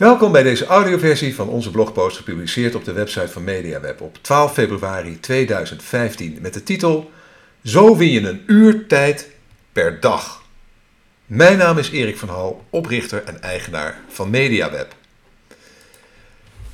Welkom 0.00 0.32
bij 0.32 0.42
deze 0.42 0.66
audioversie 0.66 1.34
van 1.34 1.48
onze 1.48 1.70
blogpost 1.70 2.16
gepubliceerd 2.16 2.74
op 2.74 2.84
de 2.84 2.92
website 2.92 3.28
van 3.28 3.44
MediaWeb 3.44 4.00
op 4.00 4.18
12 4.20 4.52
februari 4.52 5.20
2015 5.20 6.38
met 6.40 6.54
de 6.54 6.62
titel 6.62 7.10
Zo 7.64 7.96
win 7.96 8.10
je 8.10 8.28
een 8.28 8.42
uur 8.46 8.86
tijd 8.86 9.30
per 9.72 10.00
dag. 10.00 10.42
Mijn 11.26 11.58
naam 11.58 11.78
is 11.78 11.90
Erik 11.90 12.16
van 12.16 12.28
Hal, 12.28 12.64
oprichter 12.70 13.24
en 13.24 13.42
eigenaar 13.42 14.00
van 14.08 14.30
MediaWeb. 14.30 14.94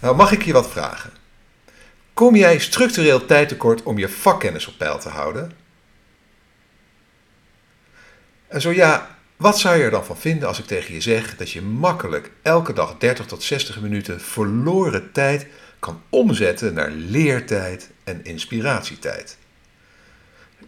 Nou, 0.01 0.17
mag 0.17 0.33
ik 0.33 0.43
je 0.43 0.53
wat 0.53 0.71
vragen? 0.71 1.11
Kom 2.15 2.37
jij 2.37 2.59
structureel 2.59 3.27
tijd 3.27 3.49
tekort 3.49 3.83
om 3.83 3.99
je 3.99 4.09
vakkennis 4.09 4.67
op 4.67 4.75
peil 4.79 4.99
te 4.99 5.09
houden? 5.09 5.53
En 8.49 8.61
zo 8.61 8.73
ja, 8.73 9.16
wat 9.37 9.59
zou 9.59 9.77
je 9.77 9.83
er 9.83 9.91
dan 9.91 10.05
van 10.05 10.19
vinden 10.19 10.49
als 10.49 10.59
ik 10.59 10.67
tegen 10.67 10.95
je 10.95 11.01
zeg 11.01 11.37
dat 11.37 11.51
je 11.51 11.63
makkelijk 11.63 12.31
elke 12.43 12.73
dag 12.73 12.97
30 12.99 13.27
tot 13.27 13.43
60 13.43 13.81
minuten 13.81 14.21
verloren 14.21 15.13
tijd 15.13 15.47
kan 15.79 16.03
omzetten 16.09 16.75
naar 16.75 16.91
leertijd 16.91 17.91
en 18.05 18.25
inspiratietijd? 18.25 19.39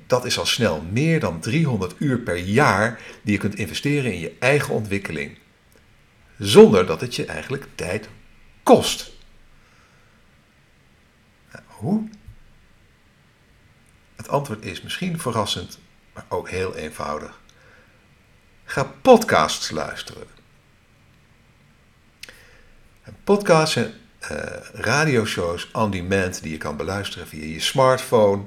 Dat 0.07 0.25
is 0.25 0.39
al 0.39 0.47
snel 0.47 0.83
meer 0.91 1.21
dan 1.21 1.41
300 1.41 1.95
uur 1.99 2.19
per 2.19 2.37
jaar 2.37 3.01
die 3.23 3.33
je 3.33 3.39
kunt 3.39 3.55
investeren 3.55 4.13
in 4.13 4.19
je 4.19 4.37
eigen 4.39 4.75
ontwikkeling, 4.75 5.39
zonder 6.39 6.87
dat 6.87 7.01
het 7.01 7.17
je 7.17 7.27
eigenlijk 7.27 7.67
tijd 7.75 8.09
kost. 8.63 9.13
Nou, 11.53 11.65
hoe? 11.67 12.09
Het 14.17 14.29
antwoord 14.29 14.65
is 14.65 14.83
misschien 14.83 15.21
verrassend, 15.21 15.79
maar 16.15 16.25
ook 16.29 16.51
heel 16.51 16.77
eenvoudig. 16.77 17.41
Ga 18.71 18.85
podcasts 19.03 19.71
luisteren. 19.71 20.27
En 23.03 23.17
podcasts 23.25 23.73
zijn 23.73 23.93
uh, 24.23 24.29
radioshows 24.73 25.71
on 25.73 25.91
demand 25.91 26.43
die 26.43 26.53
je 26.53 26.59
kan 26.59 26.77
beluisteren 26.77 27.27
via 27.27 27.45
je 27.45 27.61
smartphone. 27.61 28.43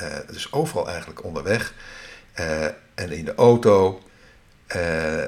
Uh, 0.00 0.06
dus 0.30 0.52
overal 0.52 0.88
eigenlijk 0.88 1.24
onderweg. 1.24 1.74
Uh, 2.40 2.64
en 2.94 3.10
in 3.10 3.24
de 3.24 3.34
auto. 3.34 4.02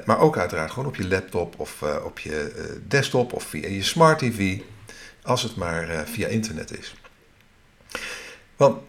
maar 0.05 0.19
ook 0.19 0.37
uiteraard 0.37 0.71
gewoon 0.71 0.87
op 0.87 0.95
je 0.95 1.07
laptop 1.07 1.59
of 1.59 1.83
op 2.03 2.19
je 2.19 2.81
desktop 2.87 3.33
of 3.33 3.43
via 3.43 3.67
je 3.67 3.83
smart 3.83 4.19
TV. 4.19 4.59
Als 5.21 5.43
het 5.43 5.55
maar 5.55 6.07
via 6.07 6.27
internet 6.27 6.79
is. 6.79 6.95
Want 8.55 8.81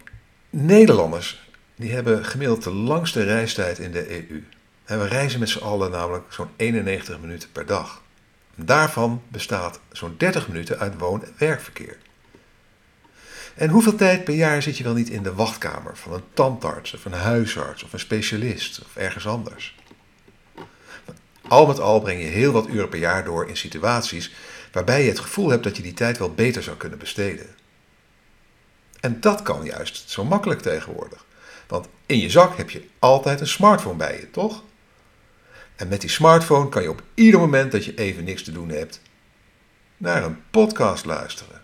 Nederlanders 0.49 1.49
die 1.75 1.91
hebben 1.91 2.25
gemiddeld 2.25 2.63
de 2.63 2.73
langste 2.73 3.23
reistijd 3.23 3.79
in 3.79 3.91
de 3.91 4.29
EU. 4.29 4.43
En 4.89 4.99
we 4.99 5.07
reizen 5.07 5.39
met 5.39 5.49
z'n 5.49 5.63
allen 5.63 5.91
namelijk 5.91 6.33
zo'n 6.33 6.49
91 6.55 7.19
minuten 7.19 7.51
per 7.51 7.65
dag. 7.65 8.01
Daarvan 8.55 9.21
bestaat 9.27 9.79
zo'n 9.91 10.15
30 10.17 10.47
minuten 10.47 10.79
uit 10.79 10.97
woon- 10.97 11.23
en 11.23 11.33
werkverkeer. 11.37 11.97
En 13.55 13.69
hoeveel 13.69 13.95
tijd 13.95 14.23
per 14.23 14.33
jaar 14.33 14.61
zit 14.61 14.77
je 14.77 14.83
wel 14.83 14.93
niet 14.93 15.09
in 15.09 15.23
de 15.23 15.33
wachtkamer 15.33 15.97
van 15.97 16.13
een 16.13 16.23
tandarts 16.33 16.93
of 16.93 17.05
een 17.05 17.13
huisarts 17.13 17.83
of 17.83 17.93
een 17.93 17.99
specialist 17.99 18.81
of 18.81 18.95
ergens 18.95 19.27
anders? 19.27 19.75
Al 21.47 21.67
met 21.67 21.79
al 21.79 22.01
breng 22.01 22.21
je 22.21 22.27
heel 22.27 22.51
wat 22.51 22.67
uren 22.67 22.89
per 22.89 22.99
jaar 22.99 23.23
door 23.23 23.47
in 23.47 23.57
situaties 23.57 24.33
waarbij 24.71 25.03
je 25.03 25.09
het 25.09 25.19
gevoel 25.19 25.49
hebt 25.49 25.63
dat 25.63 25.77
je 25.77 25.83
die 25.83 25.93
tijd 25.93 26.17
wel 26.17 26.33
beter 26.33 26.63
zou 26.63 26.77
kunnen 26.77 26.99
besteden. 26.99 27.47
En 28.99 29.21
dat 29.21 29.41
kan 29.41 29.65
juist 29.65 30.09
zo 30.09 30.25
makkelijk 30.25 30.61
tegenwoordig. 30.61 31.25
Want 31.67 31.87
in 32.05 32.19
je 32.19 32.29
zak 32.29 32.57
heb 32.57 32.69
je 32.69 32.87
altijd 32.99 33.39
een 33.39 33.47
smartphone 33.47 33.97
bij 33.97 34.19
je, 34.19 34.31
toch? 34.31 34.63
En 35.79 35.87
met 35.87 36.01
die 36.01 36.09
smartphone 36.09 36.69
kan 36.69 36.81
je 36.81 36.89
op 36.89 37.03
ieder 37.13 37.39
moment 37.39 37.71
dat 37.71 37.85
je 37.85 37.95
even 37.95 38.23
niks 38.23 38.43
te 38.43 38.51
doen 38.51 38.69
hebt, 38.69 39.01
naar 39.97 40.23
een 40.23 40.41
podcast 40.49 41.05
luisteren. 41.05 41.61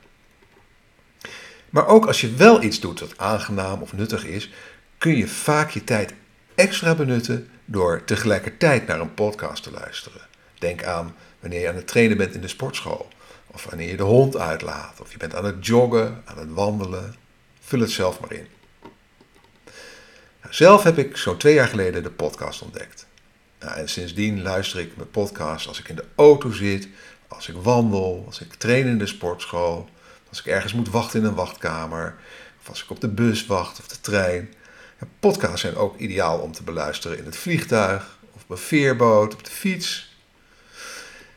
Maar 1.69 1.87
ook 1.87 2.05
als 2.05 2.21
je 2.21 2.33
wel 2.33 2.63
iets 2.63 2.79
doet 2.79 2.99
wat 2.99 3.17
aangenaam 3.17 3.81
of 3.81 3.93
nuttig 3.93 4.25
is, 4.25 4.51
kun 4.97 5.17
je 5.17 5.27
vaak 5.27 5.69
je 5.69 5.83
tijd 5.83 6.13
extra 6.55 6.95
benutten 6.95 7.49
door 7.65 8.03
tegelijkertijd 8.03 8.87
naar 8.87 8.99
een 8.99 9.13
podcast 9.13 9.63
te 9.63 9.71
luisteren. 9.71 10.21
Denk 10.59 10.83
aan 10.83 11.15
wanneer 11.39 11.59
je 11.61 11.69
aan 11.69 11.75
het 11.75 11.87
trainen 11.87 12.17
bent 12.17 12.33
in 12.33 12.41
de 12.41 12.47
sportschool, 12.47 13.07
of 13.47 13.65
wanneer 13.65 13.89
je 13.89 13.97
de 13.97 14.03
hond 14.03 14.37
uitlaat, 14.37 15.01
of 15.01 15.11
je 15.11 15.17
bent 15.17 15.35
aan 15.35 15.45
het 15.45 15.65
joggen, 15.65 16.21
aan 16.25 16.37
het 16.37 16.53
wandelen. 16.53 17.15
Vul 17.59 17.79
het 17.79 17.91
zelf 17.91 18.19
maar 18.19 18.31
in. 18.31 18.47
Zelf 20.49 20.83
heb 20.83 20.97
ik 20.97 21.17
zo'n 21.17 21.37
twee 21.37 21.53
jaar 21.53 21.67
geleden 21.67 22.03
de 22.03 22.11
podcast 22.11 22.61
ontdekt. 22.61 23.07
Nou, 23.65 23.77
en 23.77 23.89
sindsdien 23.89 24.41
luister 24.41 24.79
ik 24.79 24.95
mijn 24.95 25.09
podcast 25.09 25.67
als 25.67 25.79
ik 25.79 25.89
in 25.89 25.95
de 25.95 26.05
auto 26.15 26.51
zit, 26.51 26.87
als 27.27 27.49
ik 27.49 27.55
wandel, 27.55 28.23
als 28.25 28.41
ik 28.41 28.53
train 28.53 28.87
in 28.87 28.97
de 28.97 29.05
sportschool, 29.07 29.89
als 30.29 30.39
ik 30.39 30.45
ergens 30.45 30.73
moet 30.73 30.89
wachten 30.89 31.19
in 31.19 31.25
een 31.25 31.35
wachtkamer, 31.35 32.15
of 32.61 32.69
als 32.69 32.83
ik 32.83 32.89
op 32.89 33.01
de 33.01 33.07
bus 33.07 33.45
wacht 33.45 33.79
of 33.79 33.87
de 33.87 34.01
trein. 34.01 34.53
podcasts 35.19 35.61
zijn 35.61 35.75
ook 35.75 35.97
ideaal 35.97 36.39
om 36.39 36.51
te 36.51 36.63
beluisteren 36.63 37.17
in 37.17 37.25
het 37.25 37.37
vliegtuig, 37.37 38.17
of 38.33 38.43
op 38.43 38.49
een 38.49 38.57
veerboot, 38.57 39.33
op 39.33 39.43
de 39.43 39.51
fiets. 39.51 40.15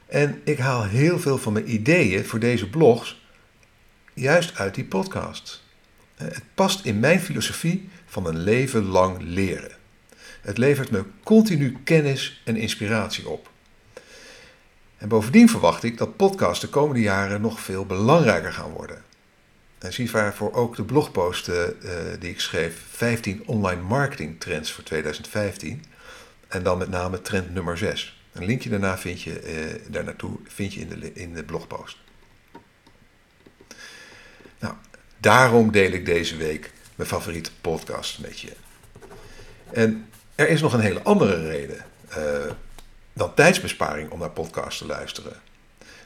En 0.06 0.40
ik 0.44 0.58
haal 0.58 0.84
heel 0.84 1.18
veel 1.18 1.38
van 1.38 1.52
mijn 1.52 1.72
ideeën 1.72 2.24
voor 2.24 2.38
deze 2.38 2.70
blogs 2.70 3.20
juist 4.14 4.58
uit 4.58 4.74
die 4.74 4.84
podcast. 4.84 5.62
Het 6.14 6.44
past 6.54 6.84
in 6.84 7.00
mijn 7.00 7.20
filosofie 7.20 7.88
van 8.06 8.26
een 8.26 8.38
leven 8.38 8.84
lang 8.84 9.16
leren. 9.20 9.77
Het 10.48 10.58
levert 10.58 10.90
me 10.90 11.04
continu 11.22 11.76
kennis 11.84 12.40
en 12.44 12.56
inspiratie 12.56 13.28
op. 13.28 13.50
En 14.96 15.08
bovendien 15.08 15.48
verwacht 15.48 15.82
ik 15.82 15.98
dat 15.98 16.16
podcasts 16.16 16.60
de 16.60 16.68
komende 16.68 17.00
jaren 17.00 17.40
nog 17.40 17.60
veel 17.60 17.86
belangrijker 17.86 18.52
gaan 18.52 18.70
worden. 18.70 19.04
En 19.78 19.92
zie 19.92 20.10
waarvoor 20.10 20.52
ook 20.52 20.76
de 20.76 20.84
blogposten 20.84 21.76
uh, 21.82 21.90
die 22.18 22.30
ik 22.30 22.40
schreef, 22.40 22.84
15 22.90 23.42
online 23.46 23.82
marketing 23.82 24.40
trends 24.40 24.72
voor 24.72 24.84
2015. 24.84 25.84
En 26.48 26.62
dan 26.62 26.78
met 26.78 26.88
name 26.88 27.22
trend 27.22 27.54
nummer 27.54 27.78
6. 27.78 28.22
Een 28.32 28.44
linkje 28.44 28.70
daarna 28.70 28.98
vind 28.98 29.22
je, 29.22 29.42
uh, 29.42 29.92
daar 29.92 30.04
naartoe 30.04 30.38
vind 30.44 30.74
je 30.74 30.80
in 30.80 30.88
de, 30.88 31.12
in 31.12 31.34
de 31.34 31.44
blogpost. 31.44 31.98
Nou, 34.58 34.74
daarom 35.18 35.72
deel 35.72 35.90
ik 35.90 36.06
deze 36.06 36.36
week 36.36 36.72
mijn 36.94 37.08
favoriete 37.08 37.50
podcast 37.60 38.18
met 38.18 38.40
je. 38.40 38.52
En 39.72 40.08
er 40.38 40.48
is 40.48 40.60
nog 40.60 40.72
een 40.72 40.80
hele 40.80 41.02
andere 41.02 41.48
reden 41.48 41.84
uh, 42.10 42.16
dan 43.12 43.34
tijdsbesparing 43.34 44.10
om 44.10 44.18
naar 44.18 44.30
podcasts 44.30 44.78
te 44.78 44.86
luisteren. 44.86 45.32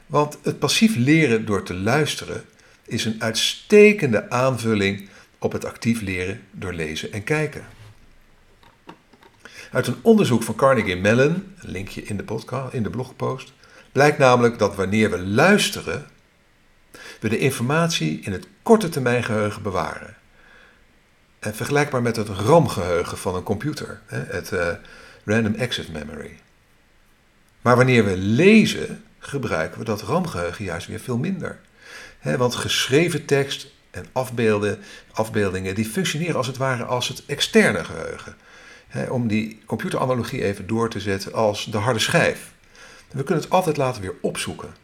Want 0.06 0.38
het 0.42 0.58
passief 0.58 0.96
leren 0.96 1.44
door 1.44 1.62
te 1.62 1.74
luisteren 1.74 2.44
is 2.84 3.04
een 3.04 3.22
uitstekende 3.22 4.30
aanvulling 4.30 5.08
op 5.38 5.52
het 5.52 5.64
actief 5.64 6.00
leren 6.00 6.42
door 6.50 6.72
lezen 6.72 7.12
en 7.12 7.24
kijken. 7.24 7.64
Uit 9.72 9.86
een 9.86 9.98
onderzoek 10.02 10.42
van 10.42 10.54
Carnegie 10.54 10.96
Mellon, 10.96 11.54
een 11.60 11.70
linkje 11.70 12.02
in 12.02 12.16
de, 12.16 12.24
podcast, 12.24 12.72
in 12.72 12.82
de 12.82 12.90
blogpost, 12.90 13.52
blijkt 13.92 14.18
namelijk 14.18 14.58
dat 14.58 14.74
wanneer 14.74 15.10
we 15.10 15.18
luisteren, 15.18 16.06
we 17.20 17.28
de 17.28 17.38
informatie 17.38 18.20
in 18.20 18.32
het 18.32 18.46
korte 18.62 18.88
termijn 18.88 19.24
geheugen 19.24 19.62
bewaren. 19.62 20.16
En 21.42 21.54
vergelijkbaar 21.54 22.02
met 22.02 22.16
het 22.16 22.28
RAM-geheugen 22.28 23.18
van 23.18 23.34
een 23.34 23.42
computer, 23.42 24.00
het 24.06 24.50
uh, 24.50 24.68
Random 25.24 25.54
Access 25.58 25.88
Memory. 25.88 26.38
Maar 27.60 27.76
wanneer 27.76 28.04
we 28.04 28.16
lezen, 28.16 29.04
gebruiken 29.18 29.78
we 29.78 29.84
dat 29.84 30.02
RAM-geheugen 30.02 30.64
juist 30.64 30.86
weer 30.86 31.00
veel 31.00 31.16
minder. 31.16 31.60
want 32.22 32.54
geschreven 32.54 33.24
tekst 33.24 33.66
en 33.90 34.06
afbeelden, 34.12 34.78
afbeeldingen 35.12 35.74
die 35.74 35.84
functioneren 35.84 36.36
als 36.36 36.46
het 36.46 36.56
ware 36.56 36.84
als 36.84 37.08
het 37.08 37.22
externe 37.26 37.84
geheugen. 37.84 38.36
om 39.08 39.28
die 39.28 39.62
computeranalogie 39.66 40.44
even 40.44 40.66
door 40.66 40.90
te 40.90 41.00
zetten 41.00 41.32
als 41.32 41.64
de 41.64 41.78
harde 41.78 41.98
schijf. 41.98 42.52
We 43.10 43.22
kunnen 43.22 43.44
het 43.44 43.52
altijd 43.52 43.76
laten 43.76 44.02
weer 44.02 44.14
opzoeken. 44.20 44.74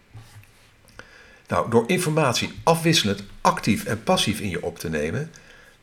Nou, 1.49 1.71
door 1.71 1.85
informatie 1.87 2.53
afwisselend 2.63 3.23
actief 3.41 3.85
en 3.85 4.03
passief 4.03 4.41
in 4.41 4.51
je 4.51 4.63
op 4.63 4.79
te 4.79 4.89
nemen, 4.89 5.31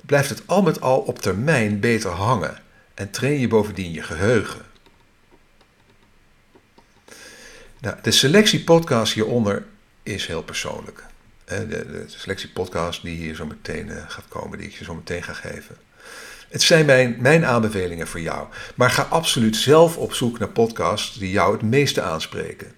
blijft 0.06 0.30
het 0.30 0.42
al 0.46 0.62
met 0.62 0.82
al 0.82 1.00
op 1.00 1.20
termijn 1.20 1.80
beter 1.80 2.12
hangen 2.12 2.58
en 2.94 3.10
train 3.10 3.40
je 3.40 3.48
bovendien 3.48 3.92
je 3.92 4.02
geheugen. 4.02 4.62
Nou, 7.80 7.96
de 8.02 8.12
selectiepodcast 8.12 9.14
hieronder 9.14 9.66
is 10.04 10.28
heel 10.28 10.44
persoonlijk. 10.44 11.04
De, 11.46 11.68
de 11.68 12.04
selectiepodcast 12.08 13.02
die 13.02 13.18
hier 13.18 13.36
zo 13.36 13.46
meteen 13.46 13.90
eh, 13.90 14.04
gaat 14.08 14.28
komen, 14.28 14.58
die 14.58 14.68
ik 14.68 14.74
je 14.74 14.84
zo 14.84 14.96
meteen 14.96 15.24
ga 15.24 15.34
geven. 15.34 15.78
Het 16.50 16.62
zijn 16.62 16.86
mijn, 16.86 17.16
mijn 17.20 17.46
aanbevelingen 17.46 18.08
voor 18.08 18.20
jou. 18.22 18.48
Maar 18.76 18.90
ga 18.90 19.02
absoluut 19.02 19.56
zelf 19.56 19.98
op 19.98 20.14
zoek 20.14 20.40
naar 20.40 20.50
podcasts 20.50 21.18
die 21.18 21.32
jou 21.32 21.54
het 21.54 21.62
meeste 21.62 22.02
aanspreken. 22.02 22.72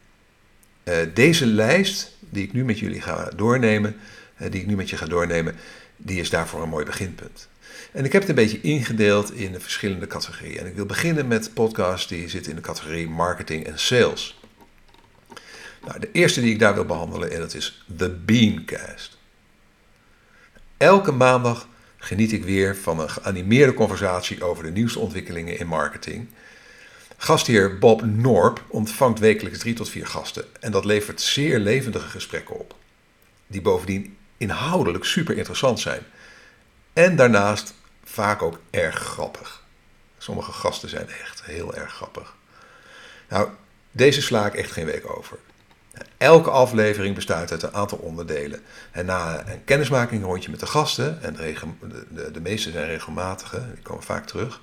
Uh, 0.84 0.96
deze 1.14 1.46
lijst 1.46 2.12
die 2.20 2.44
ik 2.44 2.54
nu 2.54 2.66
met 2.66 2.80
jullie 2.80 3.02
ga 3.02 3.30
doornemen, 3.36 3.96
uh, 4.38 4.52
die 4.52 4.62
ik 4.62 4.68
nu 4.68 4.76
met 4.76 4.90
je 4.90 4.98
ga 4.98 5.06
doornemen, 5.06 5.56
die 5.98 6.20
is 6.20 6.30
daarvoor 6.30 6.62
een 6.62 6.70
mooi 6.70 6.86
beginpunt. 6.86 7.48
En 7.92 8.06
ik 8.06 8.12
heb 8.12 8.22
het 8.22 8.30
een 8.30 8.36
beetje 8.36 8.62
ingedeeld 8.62 9.34
in 9.34 9.52
de 9.52 9.60
verschillende 9.60 10.08
categorieën. 10.08 10.60
En 10.60 10.66
ik 10.66 10.76
wil 10.76 10.86
beginnen 10.86 11.28
met 11.28 11.54
podcasts 11.54 12.08
die 12.08 12.30
zitten 12.30 12.52
in 12.52 12.58
de 12.58 12.64
categorie 12.64 13.10
marketing 13.10 13.66
en 13.66 13.80
sales. 13.80 14.40
Nou, 15.86 16.00
de 16.00 16.12
eerste 16.12 16.42
die 16.42 16.54
ik 16.54 16.60
daar 16.60 16.74
wil 16.74 16.86
behandelen, 16.86 17.32
en 17.32 17.40
dat 17.40 17.54
is 17.54 17.86
The 17.98 18.10
Beancast. 18.10 19.18
Elke 20.78 21.12
maandag 21.12 21.68
geniet 21.98 22.32
ik 22.32 22.44
weer 22.44 22.78
van 22.78 23.00
een 23.00 23.10
geanimeerde 23.10 23.74
conversatie 23.74 24.44
over 24.44 24.64
de 24.64 24.72
nieuwste 24.72 25.00
ontwikkelingen 25.00 25.60
in 25.60 25.68
marketing. 25.68 26.28
Gastheer 27.18 27.78
Bob 27.78 28.06
Norp 28.06 28.64
ontvangt 28.68 29.20
wekelijks 29.20 29.60
drie 29.60 29.74
tot 29.74 29.90
vier 29.90 30.08
gasten 30.08 30.46
en 30.60 30.72
dat 30.72 30.86
levert 30.86 31.22
zeer 31.22 31.60
levendige 31.60 32.08
gesprekken 32.08 32.60
op, 32.60 32.76
die 33.48 33.62
bovendien 33.62 34.18
inhoudelijk 34.38 35.04
super 35.04 35.38
interessant 35.38 35.80
zijn. 35.80 36.02
En 36.94 37.16
daarnaast 37.16 37.74
vaak 38.04 38.42
ook 38.42 38.60
erg 38.70 38.96
grappig. 38.96 39.64
Sommige 40.18 40.52
gasten 40.52 40.90
zijn 40.90 41.10
echt 41.10 41.44
heel 41.44 41.76
erg 41.76 41.94
grappig. 41.94 42.36
Nou, 43.30 43.50
deze 43.92 44.22
sla 44.22 44.46
ik 44.46 44.54
echt 44.54 44.72
geen 44.72 44.86
week 44.86 45.18
over. 45.18 45.38
Elke 46.18 46.50
aflevering 46.50 47.16
bestaat 47.16 47.52
uit 47.52 47.64
een 47.64 47.74
aantal 47.74 47.98
onderdelen. 47.98 48.62
En 48.92 49.06
na 49.06 49.48
een 49.48 49.64
kennismaking 49.64 50.24
rondje 50.24 50.52
met 50.52 50.60
de 50.60 50.66
gasten, 50.66 51.22
en 51.22 51.34
de, 51.34 52.06
de, 52.10 52.32
de 52.32 52.42
meeste 52.42 52.72
zijn 52.72 52.86
regelmatige, 52.86 53.66
die 53.74 53.84
komen 53.84 54.04
vaak 54.04 54.28
terug. 54.28 54.62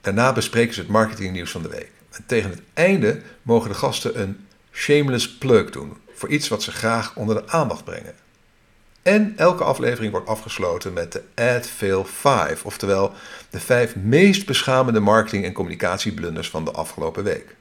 Daarna 0.00 0.32
bespreken 0.32 0.74
ze 0.74 0.80
het 0.80 0.88
marketingnieuws 0.88 1.50
van 1.50 1.62
de 1.62 1.68
week. 1.68 1.90
En 2.10 2.26
tegen 2.26 2.50
het 2.50 2.60
einde 2.74 3.22
mogen 3.42 3.68
de 3.68 3.76
gasten 3.76 4.20
een 4.20 4.46
shameless 4.72 5.38
plug 5.38 5.70
doen 5.70 5.96
voor 6.14 6.28
iets 6.28 6.48
wat 6.48 6.62
ze 6.62 6.72
graag 6.72 7.16
onder 7.16 7.34
de 7.34 7.48
aandacht 7.48 7.84
brengen. 7.84 8.14
En 9.04 9.34
elke 9.36 9.64
aflevering 9.64 10.12
wordt 10.12 10.28
afgesloten 10.28 10.92
met 10.92 11.12
de 11.12 11.22
Ad 11.34 11.66
Fail 11.66 12.04
5, 12.04 12.64
oftewel 12.64 13.12
de 13.50 13.60
vijf 13.60 13.96
meest 13.96 14.46
beschamende 14.46 15.00
marketing- 15.00 15.44
en 15.44 15.52
communicatieblunders 15.52 16.50
van 16.50 16.64
de 16.64 16.70
afgelopen 16.70 17.24
week. 17.24 17.54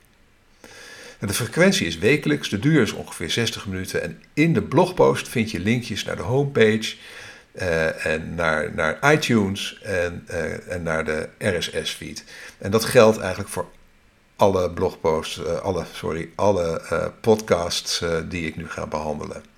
De 1.20 1.34
frequentie 1.34 1.88
is 1.88 1.98
wekelijks, 1.98 2.50
de 2.50 2.60
duur 2.60 2.82
is 2.82 2.92
ongeveer 2.92 3.30
60 3.30 3.68
minuten 3.68 4.02
en 4.04 4.22
in 4.34 4.54
de 4.54 4.62
blogpost 4.62 5.28
vind 5.30 5.52
je 5.52 5.60
linkjes 5.60 6.04
naar 6.04 6.16
de 6.16 6.22
homepage 6.22 6.96
uh, 7.54 8.06
en 8.06 8.36
naar, 8.36 8.74
naar 8.76 9.14
iTunes 9.14 9.80
en, 9.82 10.28
uh, 10.32 10.72
en 10.72 10.84
naar 10.84 11.06
de 11.06 11.30
RSS-feed. 11.38 12.24
En 12.58 12.72
dat 12.72 12.86
geldt 12.86 13.18
eigenlijk 13.18 13.50
voor 13.50 13.66
alle 14.36 14.72
blogposts, 14.72 15.38
uh, 15.38 15.60
alle, 15.60 15.86
sorry, 15.94 16.30
alle 16.36 16.82
podcasts 17.22 18.04
die 18.30 18.48
ik 18.48 18.56
nu 18.56 18.70
ga 18.70 18.88
behandelen. 18.88 19.53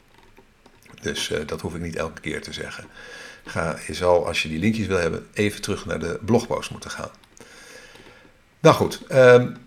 Dus 1.05 1.31
dat 1.45 1.61
hoef 1.61 1.75
ik 1.75 1.81
niet 1.81 1.95
elke 1.95 2.21
keer 2.21 2.41
te 2.41 2.53
zeggen. 2.53 2.85
Ga, 3.45 3.77
je 3.87 3.93
zal, 3.93 4.27
als 4.27 4.43
je 4.43 4.49
die 4.49 4.59
linkjes 4.59 4.87
wil 4.87 4.97
hebben, 4.97 5.27
even 5.33 5.61
terug 5.61 5.85
naar 5.85 5.99
de 5.99 6.19
blogpost 6.25 6.71
moeten 6.71 6.91
gaan. 6.91 7.11
Nou 8.59 8.75
goed, 8.75 9.01
um, 9.11 9.57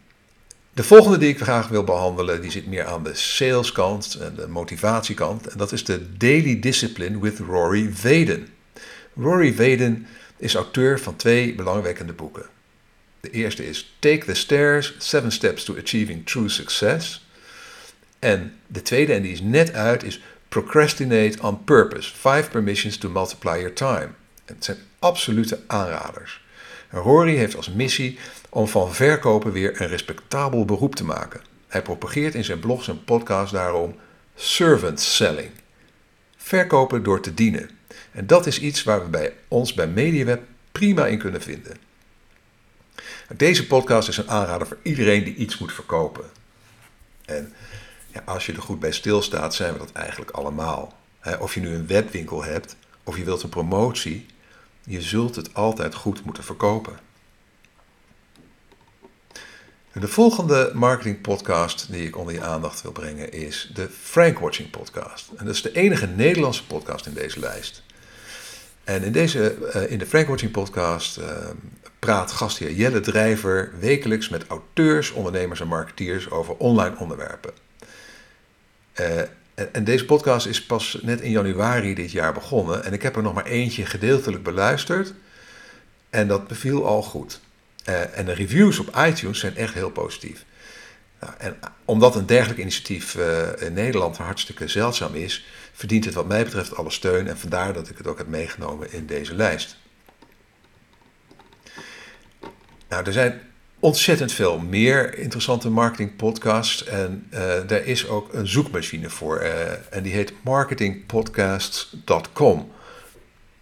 de 0.73 0.83
volgende 0.83 1.19
die 1.19 1.29
ik 1.29 1.41
graag 1.41 1.69
wil 1.69 1.85
behandelen, 1.85 2.41
die 2.41 2.51
zit 2.51 2.67
meer 2.67 2.85
aan 2.85 3.03
de 3.03 3.15
saleskant 3.15 4.15
en 4.15 4.35
de 4.35 4.49
motivatiekant. 4.49 5.47
En 5.47 5.59
dat 5.59 5.73
is 5.73 5.85
de 5.85 6.17
Daily 6.17 6.61
Discipline 6.61 7.21
with 7.21 7.39
Rory 7.39 7.91
Vaden. 7.93 8.49
Rory 9.17 9.53
Vaden 9.55 10.07
is 10.37 10.55
auteur 10.55 11.01
van 11.01 11.17
twee 11.17 11.55
belangwekkende 11.55 12.13
boeken. 12.13 12.47
De 13.21 13.31
eerste 13.31 13.69
is 13.69 13.97
Take 13.99 14.25
the 14.25 14.35
Stairs, 14.35 14.95
Seven 14.99 15.33
Steps 15.33 15.65
to 15.65 15.77
Achieving 15.79 16.27
True 16.27 16.49
Success. 16.49 17.27
En 18.19 18.53
de 18.67 18.83
tweede, 18.83 19.13
en 19.13 19.23
die 19.23 19.33
is 19.33 19.41
net 19.41 19.73
uit, 19.73 20.03
is 20.03 20.21
Procrastinate 20.49 21.43
on 21.43 21.65
Purpose, 21.65 22.15
Five 22.15 22.51
Permissions 22.51 22.97
to 22.97 23.09
Multiply 23.09 23.59
Your 23.59 23.73
Time. 23.73 24.09
Het 24.45 24.65
zijn 24.65 24.79
absolute 24.99 25.61
aanraders. 25.67 26.45
Rory 26.91 27.37
heeft 27.37 27.57
als 27.57 27.69
missie 27.69 28.19
om 28.49 28.69
van 28.69 28.95
verkopen 28.95 29.53
weer 29.53 29.81
een 29.81 29.89
respectabel 29.89 30.65
beroep 30.65 30.95
te 30.95 31.05
maken. 31.05 31.41
Hij 31.69 31.83
propageert 31.83 32.35
in 32.35 32.45
zijn 32.45 32.61
blogs 32.61 32.89
en 32.89 33.05
podcasts 33.05 33.53
daarom 33.53 33.97
servant 34.35 35.01
selling. 35.01 35.51
Verkopen 36.37 37.03
door 37.03 37.21
te 37.21 37.35
dienen. 37.35 37.71
En 38.13 38.27
dat 38.27 38.47
is 38.47 38.61
iets 38.61 38.83
waar 38.83 39.03
we 39.03 39.09
bij 39.09 39.33
ons 39.49 39.75
bij 39.75 39.87
MediaWeb 39.87 40.43
prima 40.73 41.07
in 41.07 41.19
kunnen 41.19 41.43
vinden. 41.43 41.77
Deze 43.37 43.67
podcast 43.67 44.09
is 44.09 44.17
een 44.17 44.31
aanrader 44.31 44.67
voor 44.67 44.79
iedereen 44.83 45.25
die 45.25 45.35
iets 45.35 45.59
moet 45.59 45.73
verkopen. 45.73 46.25
En 47.25 47.53
als 48.25 48.47
je 48.47 48.53
er 48.53 48.63
goed 48.63 48.81
bij 48.81 48.93
stilstaat, 48.93 49.55
zijn 49.55 49.73
we 49.73 49.79
dat 49.79 49.93
eigenlijk 49.93 50.31
allemaal. 50.31 50.97
of 51.39 51.55
je 51.55 51.61
nu 51.61 51.75
een 51.75 51.87
webwinkel 51.87 52.45
hebt 52.45 52.77
of 53.05 53.17
je 53.17 53.25
wilt 53.25 53.43
een 53.43 53.49
promotie, 53.49 54.27
je 54.85 55.03
zult 55.03 55.37
het 55.37 55.55
altijd 55.55 55.95
goed 55.95 56.25
moeten 56.25 56.45
verkopen. 56.45 56.99
De 59.93 60.09
volgende 60.09 60.71
marketing 60.75 61.21
podcast 61.21 61.93
die 61.93 62.07
ik 62.07 62.17
onder 62.17 62.35
je 62.35 62.43
aandacht 62.43 62.83
wil 62.83 62.93
brengen 62.93 63.33
is 63.33 63.71
de 63.75 63.89
Frank 64.03 64.39
Watching 64.39 64.71
podcast. 64.71 65.29
En 65.37 65.45
dat 65.45 65.55
is 65.55 65.63
de 65.63 65.73
enige 65.73 66.07
Nederlandse 66.07 66.67
podcast 66.67 67.07
in 67.07 67.15
deze 67.15 67.41
lijst. 67.41 67.83
En 68.85 69.03
in, 69.03 69.13
deze, 69.13 69.57
uh, 69.75 69.91
in 69.91 69.99
de 69.99 70.07
Frank 70.07 70.29
Watching 70.29 70.51
podcast 70.51 71.19
uh, 71.19 71.27
praat 71.99 72.33
gastheer 72.33 72.73
Jelle 72.73 73.01
Drijver 73.01 73.73
wekelijks 73.81 74.29
met 74.29 74.47
auteurs, 74.47 75.11
ondernemers 75.11 75.61
en 75.61 75.69
marketeers 75.69 76.31
over 76.31 76.57
online 76.57 76.97
onderwerpen. 76.99 77.53
Uh, 79.01 79.21
en, 79.73 79.85
deze 79.85 80.05
podcast 80.05 80.47
is 80.47 80.67
pas 80.67 80.99
net 81.03 81.21
in 81.21 81.31
januari 81.31 81.95
dit 81.95 82.11
jaar 82.11 82.33
begonnen 82.33 82.85
en 82.85 82.93
ik 82.93 83.03
heb 83.03 83.17
er 83.17 83.23
nog 83.23 83.35
maar 83.35 83.47
eentje 83.47 83.87
gedeeltelijk 83.87 84.43
beluisterd 84.43 85.15
en 86.11 86.29
dat 86.29 86.47
beviel 86.47 86.87
al 86.87 87.03
goed. 87.03 87.41
Uh, 87.89 88.19
en 88.19 88.25
de 88.25 88.33
reviews 88.33 88.79
op 88.79 88.97
iTunes 88.97 89.39
zijn 89.39 89.57
echt 89.57 89.75
heel 89.75 89.91
positief. 89.91 90.45
Nou, 91.21 91.33
en 91.39 91.59
omdat 91.85 92.15
een 92.15 92.27
dergelijk 92.27 92.59
initiatief 92.61 93.15
uh, 93.15 93.63
in 93.63 93.73
Nederland 93.73 94.17
hartstikke 94.17 94.69
zeldzaam 94.69 95.15
is, 95.15 95.47
verdient 95.73 96.05
het 96.05 96.15
wat 96.15 96.27
mij 96.27 96.45
betreft 96.45 96.77
alle 96.77 96.91
steun 96.91 97.29
en 97.29 97.39
vandaar 97.39 97.73
dat 97.73 97.89
ik 97.89 97.99
het 97.99 98.07
ook 98.07 98.19
heb 98.19 98.27
meegenomen 98.27 98.93
in 98.93 99.07
deze 99.07 99.35
lijst. 99.35 99.77
Nou, 102.89 103.05
er 103.07 103.13
zijn 103.13 103.41
ontzettend 103.81 104.33
veel 104.33 104.59
meer 104.59 105.19
interessante 105.19 105.71
marketingpodcasts 105.71 106.85
en 106.85 107.27
uh, 107.33 107.71
er 107.71 107.87
is 107.87 108.09
ook 108.09 108.33
een 108.33 108.49
zoekmachine 108.49 109.11
voor 109.11 109.39
en 109.91 110.03
die 110.03 110.13
heet 110.13 110.33
marketingpodcasts.com. 110.43 112.71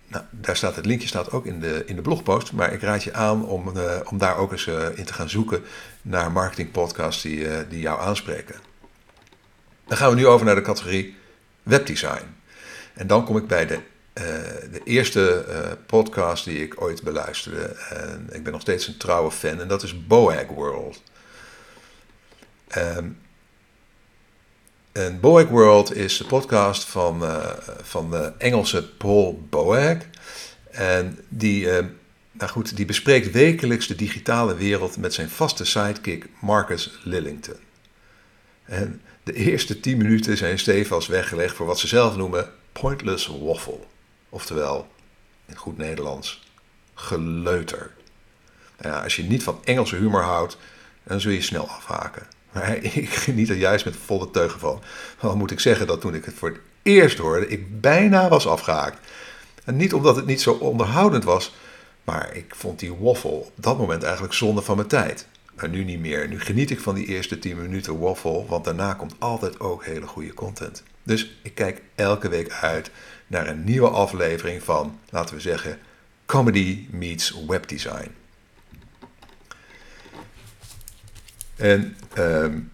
Nou, 0.09 0.25
daar 0.31 0.57
staat 0.57 0.77
het 0.77 0.87
linkje 0.87 1.09
staat 1.09 1.33
ook 1.33 1.47
in 1.47 1.61
de, 1.61 1.83
in 1.87 1.97
de 1.97 2.03
blogpost. 2.03 2.53
Maar 2.53 2.73
ik 2.73 2.81
raad 2.81 3.05
je 3.05 3.13
aan 3.13 3.47
om, 3.47 3.77
uh, 3.77 4.01
om 4.05 4.19
daar 4.19 4.37
ook 4.37 4.53
eens 4.53 4.67
in 4.95 5.05
te 5.05 5.13
gaan 5.13 5.29
zoeken 5.29 5.63
naar 6.03 6.33
marketingpodcasts 6.33 7.23
die, 7.23 7.47
die 7.69 7.81
jou 7.81 8.01
aanspreken. 8.01 8.55
Dan 9.87 9.97
gaan 9.97 10.11
we 10.11 10.17
nu 10.17 10.27
over 10.27 10.47
naar 10.47 10.55
de 10.55 10.63
categorie 10.63 11.17
webdesign. 11.63 12.35
En 12.95 13.07
dan 13.07 13.25
kom 13.25 13.37
ik 13.37 13.47
bij 13.47 13.67
de, 13.67 13.79
de 14.71 14.81
eerste 14.85 15.45
podcast 15.87 16.45
die 16.45 16.63
ik 16.63 16.83
ooit 16.83 17.03
beluisterde. 17.03 17.77
En 17.91 18.29
ik 18.33 18.43
ben 18.43 18.53
nog 18.53 18.61
steeds 18.61 18.87
een 18.87 18.97
trouwe 18.97 19.31
fan 19.31 19.61
en 19.61 19.69
dat 19.69 19.83
is 19.83 20.07
Boag 20.07 20.47
World. 20.47 21.03
Um, 22.77 23.19
en 24.93 25.21
Boag 25.21 25.49
World 25.49 25.95
is 25.95 26.17
de 26.17 26.25
podcast 26.25 26.85
van, 26.85 27.23
uh, 27.23 27.47
van 27.83 28.11
de 28.11 28.33
Engelse 28.39 28.89
Paul 28.89 29.47
Boag. 29.51 29.97
En 30.71 31.19
die, 31.29 31.69
nou 32.33 32.51
goed, 32.51 32.77
die 32.77 32.87
bespreekt 32.87 33.31
wekelijks 33.31 33.87
de 33.87 33.95
digitale 33.95 34.57
wereld 34.57 34.97
met 34.97 35.15
zijn 35.15 35.31
vaste 35.31 35.65
sidekick 35.65 36.27
Marcus 36.41 36.99
Lillington. 37.05 37.57
En 38.65 39.01
de 39.23 39.33
eerste 39.33 39.81
tien 39.81 39.99
minuten 39.99 40.37
zijn 40.37 40.59
stevast 40.59 41.09
weggelegd 41.09 41.57
voor 41.57 41.67
wat 41.67 41.79
ze 41.79 41.87
zelf 41.87 42.17
noemen 42.17 42.51
pointless 42.73 43.27
waffle. 43.27 43.79
Oftewel, 44.37 44.87
in 45.47 45.57
goed 45.57 45.79
Nederlands, 45.79 46.43
geleuter. 46.95 47.91
Nou 48.79 49.03
als 49.03 49.17
je 49.17 49.23
niet 49.23 49.43
van 49.43 49.61
Engelse 49.65 49.97
humor 49.97 50.23
houdt, 50.23 50.57
dan 51.03 51.21
zul 51.21 51.31
je 51.31 51.43
snel 51.43 51.69
afhaken. 51.69 52.27
Maar 52.53 52.77
ik 53.03 53.09
geniet 53.09 53.49
er 53.49 53.57
juist 53.57 53.85
met 53.85 53.97
volle 54.05 54.31
teugen 54.31 54.61
van. 54.61 54.83
Dan 55.21 55.39
moet 55.39 55.51
ik 55.51 55.61
zeggen 55.61 55.87
dat 55.87 56.01
toen 56.01 56.15
ik 56.15 56.25
het 56.25 56.35
voor 56.35 56.49
het 56.49 56.59
eerst 56.83 57.19
hoorde, 57.19 57.49
ik 57.49 57.81
bijna 57.81 58.29
was 58.29 58.47
afgehaakt. 58.47 58.99
En 59.65 59.77
niet 59.77 59.95
omdat 59.95 60.17
het 60.17 60.27
niet 60.27 60.41
zo 60.41 60.53
onderhoudend 60.53 61.25
was, 61.25 61.55
maar 62.05 62.35
ik 62.35 62.55
vond 62.55 62.79
die 62.79 62.95
waffle 62.95 63.31
op 63.31 63.53
dat 63.55 63.79
moment 63.79 64.03
eigenlijk 64.03 64.35
zonde 64.35 64.63
van 64.63 64.77
mijn 64.77 64.89
tijd. 64.89 65.27
Maar 65.55 65.69
nu 65.69 65.85
niet 65.85 66.01
meer. 66.01 66.29
Nu 66.29 66.41
geniet 66.41 66.71
ik 66.71 66.81
van 66.81 66.95
die 66.95 67.07
eerste 67.07 67.39
10 67.39 67.57
minuten 67.57 67.99
waffle, 67.99 68.47
want 68.47 68.65
daarna 68.65 68.95
komt 68.95 69.15
altijd 69.19 69.61
ook 69.61 69.85
hele 69.85 70.07
goede 70.07 70.35
content. 70.35 70.83
Dus 71.07 71.39
ik 71.43 71.55
kijk 71.55 71.83
elke 71.95 72.29
week 72.29 72.53
uit 72.53 72.91
naar 73.27 73.49
een 73.49 73.65
nieuwe 73.65 73.89
aflevering 73.89 74.63
van, 74.63 75.01
laten 75.11 75.35
we 75.35 75.41
zeggen, 75.41 75.79
Comedy 76.25 76.87
Meets 76.91 77.45
Webdesign. 77.47 78.11
En 81.57 81.97
um, 82.19 82.73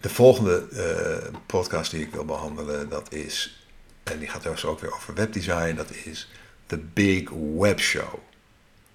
de 0.00 0.08
volgende 0.08 0.68
uh, 0.72 1.38
podcast 1.46 1.90
die 1.90 2.00
ik 2.00 2.12
wil 2.12 2.24
behandelen, 2.24 2.88
dat 2.88 3.12
is, 3.12 3.64
en 4.02 4.18
die 4.18 4.28
gaat 4.28 4.40
trouwens 4.40 4.64
ook 4.66 4.80
weer 4.80 4.94
over 4.94 5.14
webdesign, 5.14 5.74
dat 5.74 5.90
is 5.90 6.30
The 6.66 6.78
Big 6.78 7.28
Web 7.56 7.80
Show. 7.80 8.18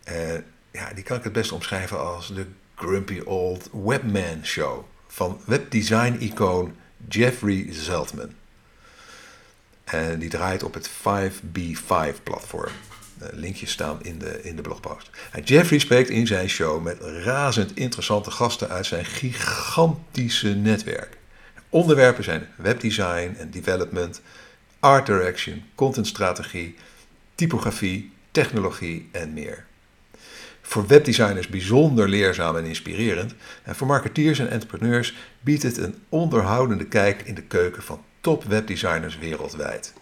En 0.04 0.46
ja, 0.72 0.94
die 0.94 1.04
kan 1.04 1.18
ik 1.18 1.24
het 1.24 1.34
best 1.34 1.52
omschrijven 1.52 2.00
als 2.00 2.34
de 2.34 2.48
Grumpy 2.76 3.20
Old 3.20 3.70
Webman 3.72 4.46
Show 4.46 4.86
van 5.16 5.42
webdesign-icoon 5.46 6.76
Jeffrey 7.10 7.68
Zeltman. 7.70 8.30
En 9.84 10.20
die 10.20 10.30
draait 10.30 10.64
op 10.64 10.74
het 10.74 10.90
5B5-platform. 10.90 12.72
Linkjes 13.32 13.72
staan 13.72 14.04
in 14.04 14.20
de, 14.20 14.44
in 14.44 14.56
de 14.56 14.62
blogpost. 14.62 15.10
Jeffrey 15.44 15.80
spreekt 15.80 16.10
in 16.10 16.28
zijn 16.28 16.50
show 16.50 16.84
met 16.84 17.02
razend 17.02 17.76
interessante 17.76 18.32
gasten 18.32 18.70
uit 18.70 18.86
zijn 18.86 19.06
gigantische 19.06 20.50
netwerk. 20.50 21.18
Onderwerpen 21.70 22.24
zijn 22.24 22.48
webdesign 22.58 23.36
en 23.38 23.52
development, 23.52 24.22
art 24.80 25.06
direction, 25.06 25.64
contentstrategie, 25.76 26.76
typografie, 27.36 28.12
technologie 28.32 29.10
en 29.12 29.34
meer. 29.34 29.66
Voor 30.68 30.88
webdesigners 30.88 31.48
bijzonder 31.48 32.10
leerzaam 32.10 32.58
en 32.58 32.66
inspirerend. 32.66 33.34
En 33.64 33.76
voor 33.76 33.88
marketeers 33.88 34.40
en 34.40 34.50
entrepreneurs 34.50 35.14
biedt 35.42 35.64
het 35.64 35.78
een 35.78 35.96
onderhoudende 36.10 36.86
kijk 36.86 37.22
in 37.22 37.36
de 37.36 37.42
keuken 37.42 37.84
van 37.84 38.04
top 38.22 38.44
webdesigners 38.44 39.18
wereldwijd. 39.18 39.94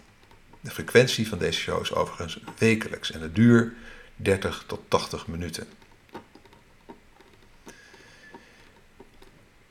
De 0.60 0.70
frequentie 0.70 1.28
van 1.28 1.38
deze 1.38 1.60
show 1.60 1.82
is 1.82 1.94
overigens 1.94 2.40
wekelijks 2.58 3.10
en 3.10 3.20
de 3.20 3.32
duur 3.32 3.72
30 4.16 4.64
tot 4.66 4.80
80 4.88 5.26
minuten. 5.26 5.66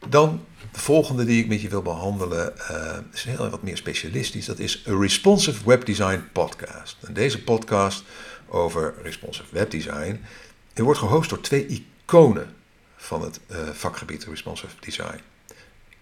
Dan 0.07 0.45
de 0.71 0.79
volgende 0.79 1.25
die 1.25 1.41
ik 1.41 1.47
met 1.47 1.61
je 1.61 1.69
wil 1.69 1.81
behandelen 1.81 2.53
uh, 2.71 2.97
is 3.13 3.23
heel 3.23 3.49
wat 3.49 3.63
meer 3.63 3.77
specialistisch. 3.77 4.45
Dat 4.45 4.59
is 4.59 4.81
een 4.85 4.99
Responsive 4.99 5.65
Web 5.65 5.85
Design 5.85 6.23
podcast. 6.31 6.97
En 7.03 7.13
deze 7.13 7.43
podcast 7.43 8.03
over 8.47 8.93
responsive 9.01 9.47
webdesign 9.51 10.19
die 10.73 10.83
wordt 10.83 10.99
gehost 10.99 11.29
door 11.29 11.41
twee 11.41 11.65
iconen 11.65 12.55
van 12.95 13.21
het 13.21 13.39
uh, 13.51 13.57
vakgebied 13.69 14.23
responsive 14.23 14.75
design. 14.79 15.19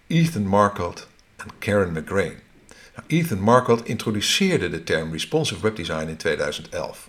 Ethan 0.06 0.46
Marcotte 0.46 1.02
en 1.36 1.46
Karen 1.58 1.92
McGrain. 1.92 2.34
Nou, 2.94 3.06
Ethan 3.06 3.40
Marcotte 3.40 3.84
introduceerde 3.84 4.68
de 4.68 4.84
term 4.84 5.12
responsive 5.12 5.60
webdesign 5.60 6.08
in 6.08 6.16
2011. 6.16 7.08